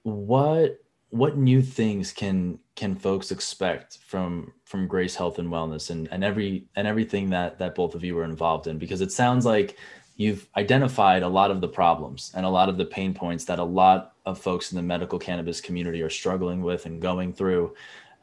what 0.02 0.78
what 1.10 1.36
new 1.36 1.62
things 1.62 2.12
can 2.12 2.58
can 2.74 2.94
folks 2.94 3.30
expect 3.30 3.98
from 3.98 4.52
from 4.64 4.86
Grace 4.86 5.14
Health 5.14 5.38
and 5.38 5.48
Wellness 5.48 5.90
and 5.90 6.08
and 6.10 6.24
every 6.24 6.64
and 6.76 6.86
everything 6.86 7.30
that 7.30 7.58
that 7.58 7.74
both 7.74 7.94
of 7.94 8.04
you 8.04 8.18
are 8.18 8.24
involved 8.24 8.66
in? 8.66 8.78
Because 8.78 9.00
it 9.00 9.12
sounds 9.12 9.44
like 9.44 9.76
you've 10.16 10.48
identified 10.56 11.22
a 11.22 11.28
lot 11.28 11.50
of 11.50 11.60
the 11.60 11.68
problems 11.68 12.32
and 12.34 12.44
a 12.44 12.48
lot 12.48 12.68
of 12.68 12.76
the 12.76 12.84
pain 12.84 13.14
points 13.14 13.44
that 13.46 13.58
a 13.58 13.64
lot 13.64 14.14
of 14.26 14.38
folks 14.38 14.70
in 14.70 14.76
the 14.76 14.82
medical 14.82 15.18
cannabis 15.18 15.60
community 15.60 16.02
are 16.02 16.10
struggling 16.10 16.62
with 16.62 16.86
and 16.86 17.00
going 17.00 17.32
through. 17.32 17.74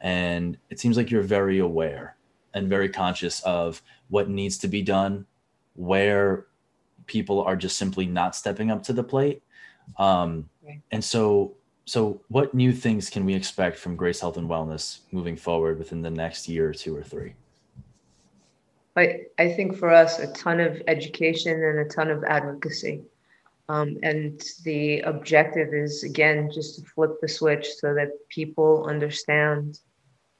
And 0.01 0.57
it 0.69 0.79
seems 0.79 0.97
like 0.97 1.12
you're 1.12 1.21
very 1.21 1.59
aware 1.59 2.15
and 2.53 2.69
very 2.69 2.89
conscious 2.89 3.41
of 3.41 3.81
what 4.09 4.29
needs 4.29 4.57
to 4.59 4.67
be 4.67 4.81
done, 4.81 5.25
where 5.75 6.45
people 7.05 7.41
are 7.41 7.55
just 7.55 7.77
simply 7.77 8.05
not 8.05 8.35
stepping 8.35 8.71
up 8.71 8.83
to 8.83 8.93
the 8.93 9.03
plate. 9.03 9.43
Um, 9.97 10.49
and 10.91 11.03
so 11.03 11.55
so 11.89 12.21
what 12.28 12.54
new 12.54 12.71
things 12.71 13.10
can 13.10 13.25
we 13.25 13.34
expect 13.34 13.75
from 13.75 13.95
Grace 13.95 14.19
Health 14.19 14.38
and 14.38 14.47
Wellness 14.47 14.99
moving 15.12 15.36
forward 15.36 15.80
within 15.80 16.04
the 16.04 16.10
next 16.12 16.47
year 16.47 16.69
or 16.69 16.73
two 16.73 16.95
or 16.95 17.02
three? 17.02 17.34
I, 18.95 19.21
I 19.39 19.52
think 19.54 19.75
for 19.75 19.89
us, 19.89 20.19
a 20.19 20.32
ton 20.34 20.60
of 20.60 20.84
education 20.88 21.63
and 21.63 21.80
a 21.80 21.86
ton 21.86 22.12
of 22.12 22.23
advocacy. 22.23 23.02
Um, 23.69 23.97
and 24.04 24.39
the 24.63 24.99
objective 25.02 25.73
is, 25.73 26.04
again, 26.04 26.52
just 26.54 26.75
to 26.75 26.86
flip 26.86 27.19
the 27.21 27.28
switch 27.28 27.67
so 27.80 27.95
that 27.95 28.10
people 28.30 28.86
understand 28.88 29.80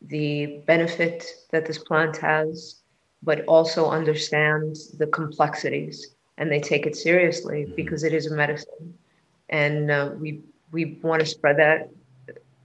the 0.02 0.62
benefit 0.68 1.26
that 1.50 1.66
this 1.66 1.80
plant 1.80 2.16
has, 2.18 2.82
but 3.24 3.44
also 3.46 3.90
understand 3.90 4.76
the 5.00 5.08
complexities 5.08 6.14
and 6.38 6.52
they 6.52 6.60
take 6.60 6.86
it 6.86 6.96
seriously 6.96 7.64
mm-hmm. 7.64 7.76
because 7.76 8.04
it 8.04 8.14
is 8.14 8.28
a 8.28 8.36
medicine. 8.36 8.94
And 9.50 9.90
uh, 9.90 10.12
we 10.16 10.44
we 10.72 11.00
want 11.02 11.22
to 11.22 11.26
spread 11.26 11.58
that 11.58 11.90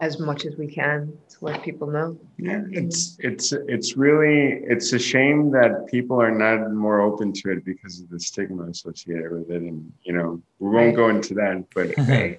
as 0.01 0.19
much 0.19 0.45
as 0.45 0.57
we 0.57 0.67
can 0.67 1.17
to 1.29 1.37
let 1.45 1.63
people 1.63 1.87
know. 1.87 2.19
Yeah, 2.37 2.63
it's 2.71 3.17
it's 3.21 3.53
it's 3.53 3.97
really 3.97 4.61
it's 4.67 4.93
a 4.93 4.99
shame 4.99 5.51
that 5.53 5.87
people 5.87 6.21
are 6.21 6.31
not 6.31 6.73
more 6.73 7.01
open 7.01 7.33
to 7.33 7.53
it 7.53 7.65
because 7.65 8.01
of 8.01 8.11
the 8.11 8.21
stigma 8.21 8.65
associated 8.65 9.31
with 9.33 9.51
it, 9.51 9.63
and 9.63 9.93
you 10.03 10.13
know 10.13 10.43
we 10.59 10.71
won't 10.71 10.87
right. 10.87 10.97
go 10.97 11.09
into 11.09 11.35
that, 11.35 11.65
but 11.75 11.95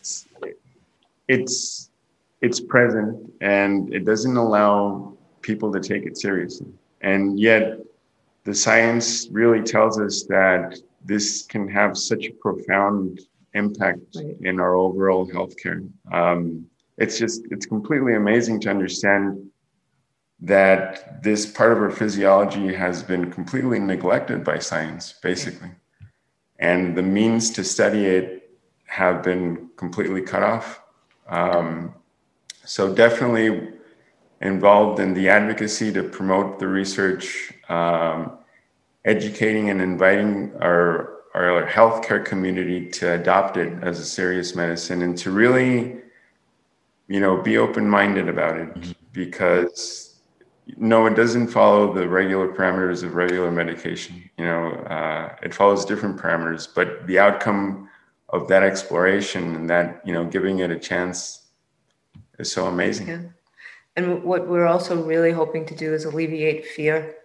it's, 0.00 0.28
it's 1.26 1.90
it's 2.40 2.60
present 2.60 3.32
and 3.40 3.92
it 3.92 4.04
doesn't 4.04 4.36
allow 4.36 5.12
people 5.42 5.72
to 5.72 5.80
take 5.80 6.06
it 6.06 6.16
seriously, 6.16 6.72
and 7.00 7.38
yet 7.38 7.80
the 8.44 8.54
science 8.54 9.28
really 9.30 9.62
tells 9.62 10.00
us 10.00 10.22
that 10.24 10.78
this 11.04 11.42
can 11.42 11.68
have 11.68 11.98
such 11.98 12.26
a 12.26 12.32
profound 12.32 13.20
impact 13.58 14.00
right. 14.16 14.36
in 14.40 14.60
our 14.60 14.74
overall 14.74 15.26
healthcare. 15.28 15.80
Um, 16.12 16.66
it's 16.96 17.18
just 17.18 17.42
it's 17.50 17.66
completely 17.66 18.14
amazing 18.14 18.60
to 18.60 18.70
understand 18.70 19.24
that 20.40 21.22
this 21.22 21.44
part 21.46 21.72
of 21.72 21.78
our 21.78 21.90
physiology 21.90 22.72
has 22.72 23.02
been 23.02 23.30
completely 23.30 23.78
neglected 23.78 24.44
by 24.44 24.58
science, 24.58 25.14
basically, 25.22 25.70
and 26.58 26.96
the 26.96 27.02
means 27.02 27.50
to 27.50 27.64
study 27.64 28.06
it 28.06 28.50
have 28.86 29.22
been 29.22 29.68
completely 29.76 30.22
cut 30.22 30.42
off. 30.42 30.80
Um, 31.28 31.94
so 32.64 32.94
definitely 32.94 33.68
involved 34.40 35.00
in 35.00 35.14
the 35.14 35.28
advocacy 35.28 35.92
to 35.92 36.02
promote 36.02 36.58
the 36.58 36.68
research, 36.68 37.52
um, 37.68 38.38
educating 39.04 39.70
and 39.70 39.80
inviting 39.80 40.52
our 40.60 41.17
our 41.44 41.66
healthcare 41.66 42.24
community 42.24 42.88
to 42.90 43.14
adopt 43.14 43.56
it 43.56 43.72
as 43.82 44.00
a 44.00 44.04
serious 44.04 44.54
medicine 44.54 45.02
and 45.02 45.16
to 45.18 45.30
really, 45.30 45.96
you 47.06 47.20
know, 47.20 47.40
be 47.40 47.58
open-minded 47.58 48.28
about 48.28 48.58
it 48.58 48.74
mm-hmm. 48.74 48.92
because 49.12 50.20
no, 50.76 51.06
it 51.06 51.14
doesn't 51.14 51.48
follow 51.48 51.92
the 51.92 52.08
regular 52.08 52.48
parameters 52.48 53.02
of 53.02 53.14
regular 53.14 53.50
medication. 53.50 54.28
You 54.36 54.44
know, 54.44 54.70
uh, 54.70 55.34
it 55.42 55.54
follows 55.54 55.84
different 55.84 56.18
parameters, 56.18 56.68
but 56.72 57.06
the 57.06 57.18
outcome 57.18 57.88
of 58.30 58.48
that 58.48 58.62
exploration 58.62 59.54
and 59.54 59.70
that 59.70 60.02
you 60.04 60.12
know 60.12 60.24
giving 60.24 60.58
it 60.58 60.70
a 60.70 60.78
chance 60.78 61.46
is 62.38 62.52
so 62.52 62.66
amazing. 62.66 63.08
Yeah. 63.08 63.20
And 63.96 64.22
what 64.22 64.46
we're 64.46 64.66
also 64.66 65.02
really 65.02 65.32
hoping 65.32 65.66
to 65.66 65.74
do 65.74 65.92
is 65.92 66.04
alleviate 66.04 66.66
fear 66.66 67.16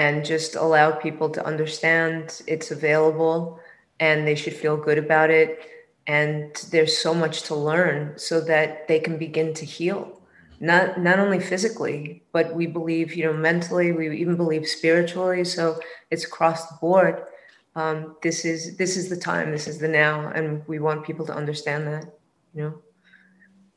and 0.00 0.24
just 0.24 0.56
allow 0.56 0.90
people 0.90 1.28
to 1.28 1.44
understand 1.44 2.40
it's 2.46 2.70
available 2.70 3.60
and 4.06 4.26
they 4.26 4.34
should 4.34 4.54
feel 4.54 4.78
good 4.78 4.96
about 4.96 5.28
it. 5.28 5.50
And 6.06 6.56
there's 6.72 6.96
so 6.96 7.12
much 7.12 7.42
to 7.48 7.54
learn 7.54 8.14
so 8.16 8.40
that 8.52 8.88
they 8.88 8.98
can 8.98 9.18
begin 9.18 9.52
to 9.60 9.66
heal. 9.66 10.00
Not 10.58 10.98
not 11.08 11.18
only 11.18 11.38
physically, 11.38 12.22
but 12.32 12.54
we 12.54 12.66
believe, 12.66 13.14
you 13.14 13.24
know, 13.26 13.34
mentally, 13.50 13.92
we 13.92 14.04
even 14.22 14.36
believe 14.36 14.66
spiritually. 14.66 15.44
So 15.44 15.78
it's 16.10 16.24
across 16.24 16.60
the 16.68 16.78
board. 16.80 17.16
Um, 17.76 18.16
this 18.22 18.46
is 18.52 18.78
this 18.78 18.96
is 18.96 19.10
the 19.10 19.20
time, 19.30 19.52
this 19.52 19.68
is 19.68 19.78
the 19.78 19.88
now, 19.88 20.14
and 20.34 20.66
we 20.66 20.78
want 20.78 21.06
people 21.08 21.26
to 21.26 21.34
understand 21.34 21.86
that, 21.88 22.04
you 22.54 22.62
know. 22.62 22.74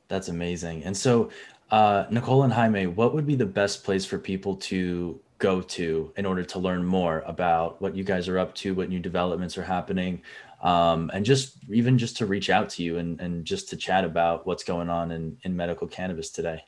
That's 0.07 0.29
amazing. 0.29 0.83
And 0.85 0.95
so 0.95 1.31
uh, 1.69 2.05
Nicole 2.09 2.43
and 2.43 2.53
Jaime, 2.53 2.87
what 2.87 3.13
would 3.13 3.27
be 3.27 3.35
the 3.35 3.51
best 3.61 3.83
place 3.83 4.05
for 4.05 4.19
people 4.19 4.55
to 4.71 5.19
go 5.37 5.61
to 5.61 6.13
in 6.15 6.25
order 6.25 6.43
to 6.43 6.59
learn 6.59 6.85
more 6.85 7.23
about 7.25 7.81
what 7.81 7.95
you 7.95 8.03
guys 8.03 8.27
are 8.27 8.39
up 8.39 8.53
to, 8.55 8.73
what 8.73 8.89
new 8.89 8.99
developments 8.99 9.57
are 9.57 9.63
happening, 9.63 10.21
um, 10.61 11.11
and 11.13 11.25
just 11.25 11.57
even 11.69 11.97
just 11.97 12.17
to 12.17 12.25
reach 12.25 12.49
out 12.49 12.69
to 12.69 12.83
you 12.83 12.97
and, 12.97 13.19
and 13.19 13.45
just 13.45 13.69
to 13.69 13.77
chat 13.77 14.05
about 14.05 14.47
what's 14.47 14.63
going 14.63 14.89
on 14.89 15.11
in, 15.11 15.37
in 15.43 15.55
medical 15.55 15.87
cannabis 15.87 16.29
today? 16.29 16.63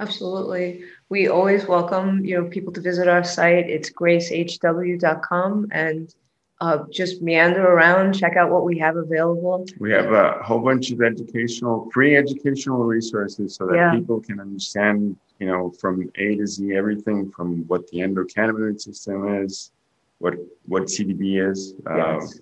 Absolutely. 0.00 0.82
We 1.10 1.28
always 1.28 1.66
welcome, 1.66 2.24
you 2.24 2.40
know, 2.40 2.48
people 2.48 2.72
to 2.72 2.80
visit 2.80 3.06
our 3.06 3.22
site. 3.22 3.70
It's 3.70 3.90
gracehw.com 3.90 5.68
and 5.70 6.14
uh, 6.62 6.84
just 6.90 7.20
meander 7.22 7.66
around, 7.66 8.12
check 8.12 8.36
out 8.36 8.48
what 8.48 8.64
we 8.64 8.78
have 8.78 8.94
available. 8.94 9.66
We 9.80 9.90
have 9.90 10.12
a 10.12 10.38
whole 10.44 10.60
bunch 10.60 10.92
of 10.92 11.02
educational, 11.02 11.90
free 11.92 12.16
educational 12.16 12.84
resources 12.84 13.56
so 13.56 13.66
that 13.66 13.74
yeah. 13.74 13.90
people 13.90 14.20
can 14.20 14.38
understand, 14.38 15.16
you 15.40 15.48
know, 15.48 15.72
from 15.80 16.08
A 16.14 16.36
to 16.36 16.46
Z 16.46 16.72
everything 16.72 17.32
from 17.32 17.66
what 17.66 17.88
the 17.88 17.98
endocannabinoid 17.98 18.80
system 18.80 19.42
is, 19.42 19.72
what 20.18 20.34
what 20.66 20.84
CBD 20.84 21.50
is, 21.50 21.74
yes. 21.84 22.38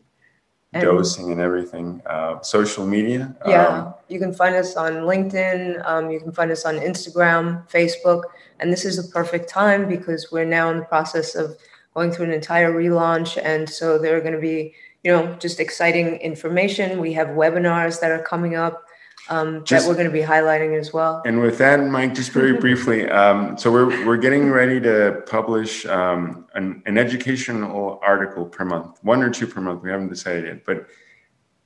um, 0.74 0.82
dosing 0.82 1.32
and 1.32 1.40
everything. 1.40 2.02
Uh, 2.04 2.42
social 2.42 2.84
media. 2.86 3.34
Yeah, 3.46 3.68
um, 3.68 3.94
you 4.08 4.18
can 4.18 4.34
find 4.34 4.54
us 4.54 4.76
on 4.76 4.92
LinkedIn. 5.10 5.82
Um, 5.88 6.10
you 6.10 6.20
can 6.20 6.32
find 6.32 6.50
us 6.50 6.66
on 6.66 6.74
Instagram, 6.74 7.66
Facebook, 7.70 8.24
and 8.58 8.70
this 8.70 8.84
is 8.84 8.98
a 8.98 9.10
perfect 9.10 9.48
time 9.48 9.88
because 9.88 10.30
we're 10.30 10.44
now 10.44 10.68
in 10.68 10.80
the 10.80 10.84
process 10.84 11.34
of 11.34 11.56
going 11.94 12.12
through 12.12 12.26
an 12.26 12.32
entire 12.32 12.72
relaunch. 12.72 13.40
And 13.42 13.68
so 13.68 13.98
there 13.98 14.16
are 14.16 14.20
going 14.20 14.34
to 14.34 14.40
be, 14.40 14.74
you 15.02 15.10
know, 15.10 15.34
just 15.34 15.60
exciting 15.60 16.16
information. 16.16 17.00
We 17.00 17.12
have 17.14 17.28
webinars 17.28 18.00
that 18.00 18.10
are 18.10 18.22
coming 18.22 18.54
up 18.54 18.84
um, 19.28 19.64
just, 19.64 19.84
that 19.84 19.90
we're 19.90 19.96
going 19.96 20.06
to 20.06 20.12
be 20.12 20.22
highlighting 20.22 20.78
as 20.78 20.92
well. 20.92 21.22
And 21.24 21.40
with 21.40 21.58
that, 21.58 21.80
Mike, 21.80 22.14
just 22.14 22.32
very 22.32 22.52
briefly, 22.60 23.08
um, 23.10 23.58
so 23.58 23.70
we're, 23.70 24.06
we're 24.06 24.16
getting 24.16 24.50
ready 24.50 24.80
to 24.80 25.22
publish 25.26 25.84
um, 25.86 26.46
an, 26.54 26.82
an 26.86 26.96
educational 26.96 28.00
article 28.02 28.46
per 28.46 28.64
month, 28.64 28.98
one 29.02 29.22
or 29.22 29.30
two 29.30 29.46
per 29.46 29.60
month. 29.60 29.82
We 29.82 29.90
haven't 29.90 30.08
decided 30.08 30.44
yet, 30.44 30.64
but 30.64 30.86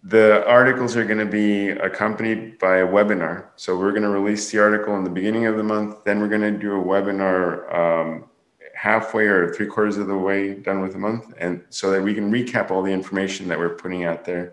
the 0.03 0.47
articles 0.47 0.97
are 0.97 1.05
going 1.05 1.19
to 1.19 1.27
be 1.27 1.71
accompanied 1.71 2.59
by 2.59 2.79
a 2.79 2.87
webinar. 2.87 3.47
So 3.57 3.79
we're 3.79 3.93
going 3.93 4.03
to 4.03 4.11
release 4.11 4.51
the 4.51 4.59
article 4.59 4.97
in 4.97 5.05
the 5.05 5.11
beginning 5.11 5.47
of 5.47 5.57
the 5.57 5.63
month. 5.63 6.05
Then 6.05 6.21
we're 6.21 6.29
going 6.29 6.43
to 6.43 6.51
do 6.51 6.79
a 6.79 6.85
webinar 6.85 7.75
um, 7.75 8.25
halfway 8.85 9.25
or 9.25 9.51
three 9.55 9.67
quarters 9.67 9.97
of 9.97 10.07
the 10.07 10.19
way 10.29 10.53
done 10.53 10.81
with 10.83 10.95
a 10.95 10.99
month, 10.99 11.33
and 11.39 11.65
so 11.71 11.91
that 11.91 12.03
we 12.03 12.13
can 12.13 12.31
recap 12.31 12.71
all 12.71 12.83
the 12.83 12.93
information 12.93 13.49
that 13.49 13.59
we're 13.59 13.77
putting 13.83 14.05
out 14.05 14.27
there 14.27 14.47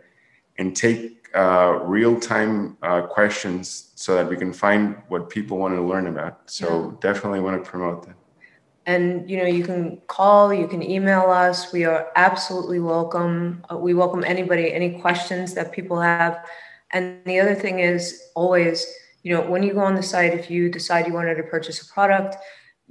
and 0.58 0.74
take 0.74 1.28
uh, 1.36 1.80
real 1.84 2.18
time 2.18 2.78
uh, 2.82 3.02
questions 3.02 3.92
so 3.96 4.16
that 4.16 4.30
we 4.30 4.38
can 4.38 4.54
find 4.54 4.96
what 5.10 5.30
people 5.30 5.58
want 5.58 5.76
to 5.76 5.82
learn 5.82 6.08
about. 6.08 6.50
So 6.50 6.68
yeah. 6.68 7.12
definitely 7.12 7.42
want 7.42 7.62
to 7.62 7.70
promote 7.70 8.06
that. 8.06 8.16
And 8.86 9.30
you 9.30 9.36
know, 9.36 9.50
you 9.58 9.66
can 9.66 10.02
call, 10.08 10.54
you 10.54 10.68
can 10.68 10.82
email 10.82 11.26
us. 11.30 11.74
We 11.74 11.84
are 11.84 12.08
absolutely 12.16 12.80
welcome. 12.80 13.66
Uh, 13.70 13.78
we 13.78 13.94
welcome 13.94 14.24
anybody, 14.24 14.74
any 14.74 15.02
questions 15.02 15.54
that 15.56 15.74
people 15.74 16.00
have. 16.00 16.34
And 16.94 17.20
the 17.26 17.38
other 17.42 17.56
thing 17.56 17.80
is 17.80 18.02
always, 18.34 18.86
you 19.24 19.36
know, 19.36 19.42
when 19.42 19.62
you 19.62 19.74
go 19.74 19.82
on 19.82 19.96
the 19.96 20.04
site, 20.04 20.34
if 20.34 20.50
you 20.50 20.70
decide 20.70 21.06
you 21.06 21.14
wanted 21.14 21.36
to 21.36 21.44
purchase 21.44 21.82
a 21.82 21.94
product, 21.94 22.38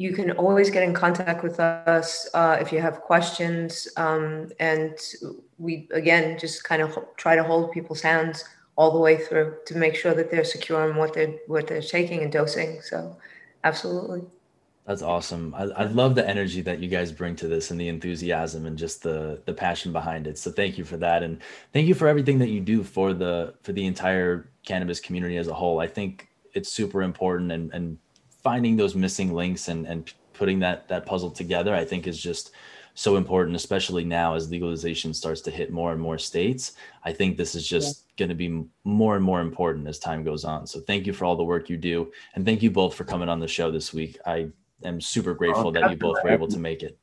you 0.00 0.14
can 0.14 0.30
always 0.30 0.70
get 0.70 0.82
in 0.82 0.94
contact 0.94 1.42
with 1.42 1.60
us 1.60 2.26
uh, 2.32 2.56
if 2.58 2.72
you 2.72 2.80
have 2.80 3.02
questions. 3.02 3.86
Um, 3.98 4.48
and 4.58 4.98
we, 5.58 5.88
again, 5.92 6.38
just 6.38 6.64
kind 6.64 6.80
of 6.80 6.98
try 7.18 7.36
to 7.36 7.44
hold 7.44 7.70
people's 7.70 8.00
hands 8.00 8.42
all 8.76 8.92
the 8.92 8.98
way 8.98 9.18
through 9.18 9.56
to 9.66 9.76
make 9.76 9.94
sure 9.94 10.14
that 10.14 10.30
they're 10.30 10.42
secure 10.42 10.88
in 10.88 10.96
what 10.96 11.12
they're, 11.12 11.34
what 11.48 11.66
they're 11.66 11.82
taking 11.82 12.22
and 12.22 12.32
dosing. 12.32 12.80
So, 12.80 13.14
absolutely. 13.62 14.22
That's 14.86 15.02
awesome. 15.02 15.54
I, 15.54 15.64
I 15.64 15.84
love 15.84 16.14
the 16.14 16.26
energy 16.26 16.62
that 16.62 16.78
you 16.78 16.88
guys 16.88 17.12
bring 17.12 17.36
to 17.36 17.46
this 17.46 17.70
and 17.70 17.78
the 17.78 17.88
enthusiasm 17.88 18.64
and 18.64 18.78
just 18.78 19.02
the 19.02 19.42
the 19.44 19.52
passion 19.52 19.92
behind 19.92 20.26
it. 20.26 20.38
So 20.38 20.50
thank 20.50 20.78
you 20.78 20.84
for 20.84 20.96
that, 20.96 21.22
and 21.22 21.38
thank 21.74 21.86
you 21.86 21.94
for 21.94 22.08
everything 22.08 22.38
that 22.38 22.48
you 22.48 22.60
do 22.60 22.82
for 22.82 23.12
the 23.12 23.54
for 23.62 23.72
the 23.72 23.84
entire 23.84 24.50
cannabis 24.64 24.98
community 24.98 25.36
as 25.36 25.46
a 25.46 25.54
whole. 25.54 25.78
I 25.78 25.86
think 25.86 26.30
it's 26.54 26.72
super 26.72 27.02
important, 27.02 27.52
and 27.52 27.70
and 27.72 27.98
finding 28.42 28.76
those 28.76 28.94
missing 28.94 29.33
links 29.33 29.68
and 29.68 29.87
and 29.87 30.12
putting 30.33 30.59
that 30.59 30.88
that 30.88 31.07
puzzle 31.07 31.31
together 31.31 31.74
i 31.74 31.85
think 31.85 32.07
is 32.07 32.20
just 32.20 32.53
so 32.94 33.16
important 33.16 33.57
especially 33.57 34.05
now 34.05 34.35
as 34.35 34.50
legalization 34.50 35.14
starts 35.14 35.40
to 35.40 35.50
hit 35.50 35.72
more 35.72 35.92
and 35.92 36.00
more 36.00 36.18
states. 36.18 36.72
I 37.05 37.12
think 37.12 37.37
this 37.37 37.55
is 37.55 37.66
just 37.66 38.05
yeah. 38.09 38.14
going 38.18 38.29
to 38.29 38.35
be 38.35 38.64
more 38.85 39.16
and 39.16 39.24
more 39.24 39.40
important 39.40 39.88
as 39.88 39.98
time 39.98 40.24
goes 40.24 40.44
on. 40.44 40.66
So 40.66 40.81
thank 40.81 41.07
you 41.07 41.12
for 41.12 41.24
all 41.24 41.37
the 41.37 41.44
work 41.44 41.70
you 41.70 41.76
do 41.76 42.12
and 42.35 42.44
thank 42.44 42.62
you 42.62 42.70
both 42.70 42.94
for 42.94 43.05
coming 43.05 43.29
on 43.29 43.40
the 43.40 43.48
show 43.48 43.70
this 43.70 43.92
week. 43.92 44.18
I 44.26 44.48
am 44.85 45.00
super 45.00 45.35
grateful 45.35 45.68
oh, 45.68 45.72
that 45.72 45.90
you 45.90 45.96
both 45.96 46.18
were 46.22 46.31
able 46.31 46.48
to 46.48 46.59
make 46.59 46.83
it. 46.83 46.98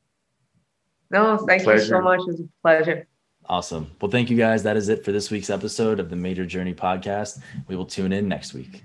No 1.10 1.36
thank 1.38 1.66
you 1.66 1.78
so 1.78 2.00
much. 2.00 2.20
It's 2.28 2.40
a 2.40 2.48
pleasure. 2.62 3.06
Awesome. 3.46 3.90
Well 4.00 4.10
thank 4.10 4.30
you 4.30 4.36
guys. 4.36 4.62
That 4.62 4.76
is 4.76 4.88
it 4.88 5.04
for 5.04 5.12
this 5.12 5.30
week's 5.30 5.50
episode 5.50 6.00
of 6.00 6.10
the 6.10 6.16
Mejer 6.16 6.46
journey 6.46 6.74
podcast. 6.74 7.40
We 7.66 7.76
will 7.76 7.86
tune 7.86 8.12
in 8.12 8.28
next 8.28 8.52
week 8.52 8.84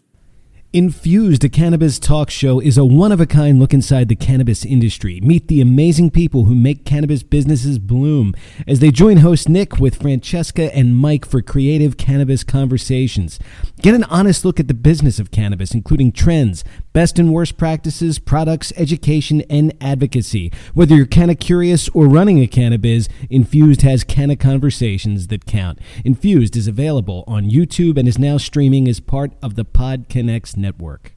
Infused, 0.73 1.43
a 1.43 1.49
cannabis 1.49 1.99
talk 1.99 2.29
show, 2.29 2.61
is 2.61 2.77
a 2.77 2.85
one 2.85 3.11
of 3.11 3.19
a 3.19 3.25
kind 3.25 3.59
look 3.59 3.73
inside 3.73 4.07
the 4.07 4.15
cannabis 4.15 4.63
industry. 4.63 5.19
Meet 5.19 5.49
the 5.49 5.59
amazing 5.59 6.11
people 6.11 6.45
who 6.45 6.55
make 6.55 6.85
cannabis 6.85 7.23
businesses 7.23 7.77
bloom 7.77 8.33
as 8.65 8.79
they 8.79 8.89
join 8.89 9.17
host 9.17 9.49
Nick 9.49 9.79
with 9.79 10.01
Francesca 10.01 10.73
and 10.73 10.95
Mike 10.95 11.25
for 11.25 11.41
creative 11.41 11.97
cannabis 11.97 12.45
conversations. 12.45 13.37
Get 13.81 13.95
an 13.95 14.05
honest 14.05 14.45
look 14.45 14.61
at 14.61 14.69
the 14.69 14.73
business 14.73 15.19
of 15.19 15.29
cannabis, 15.29 15.73
including 15.73 16.13
trends, 16.13 16.63
best 16.93 17.19
and 17.19 17.33
worst 17.33 17.57
practices, 17.57 18.17
products, 18.17 18.71
education, 18.77 19.41
and 19.49 19.73
advocacy. 19.81 20.53
Whether 20.73 20.95
you're 20.95 21.05
canna 21.05 21.35
curious 21.35 21.89
or 21.89 22.07
running 22.07 22.39
a 22.39 22.47
cannabis, 22.47 23.09
Infused 23.29 23.81
has 23.81 24.05
canna 24.05 24.37
conversations 24.37 25.27
that 25.27 25.45
count. 25.45 25.79
Infused 26.05 26.55
is 26.55 26.69
available 26.69 27.25
on 27.27 27.49
YouTube 27.49 27.97
and 27.97 28.07
is 28.07 28.17
now 28.17 28.37
streaming 28.37 28.87
as 28.87 29.01
part 29.01 29.33
of 29.43 29.55
the 29.55 29.65
Pod 29.65 30.05
Connects 30.07 30.55
network. 30.61 31.15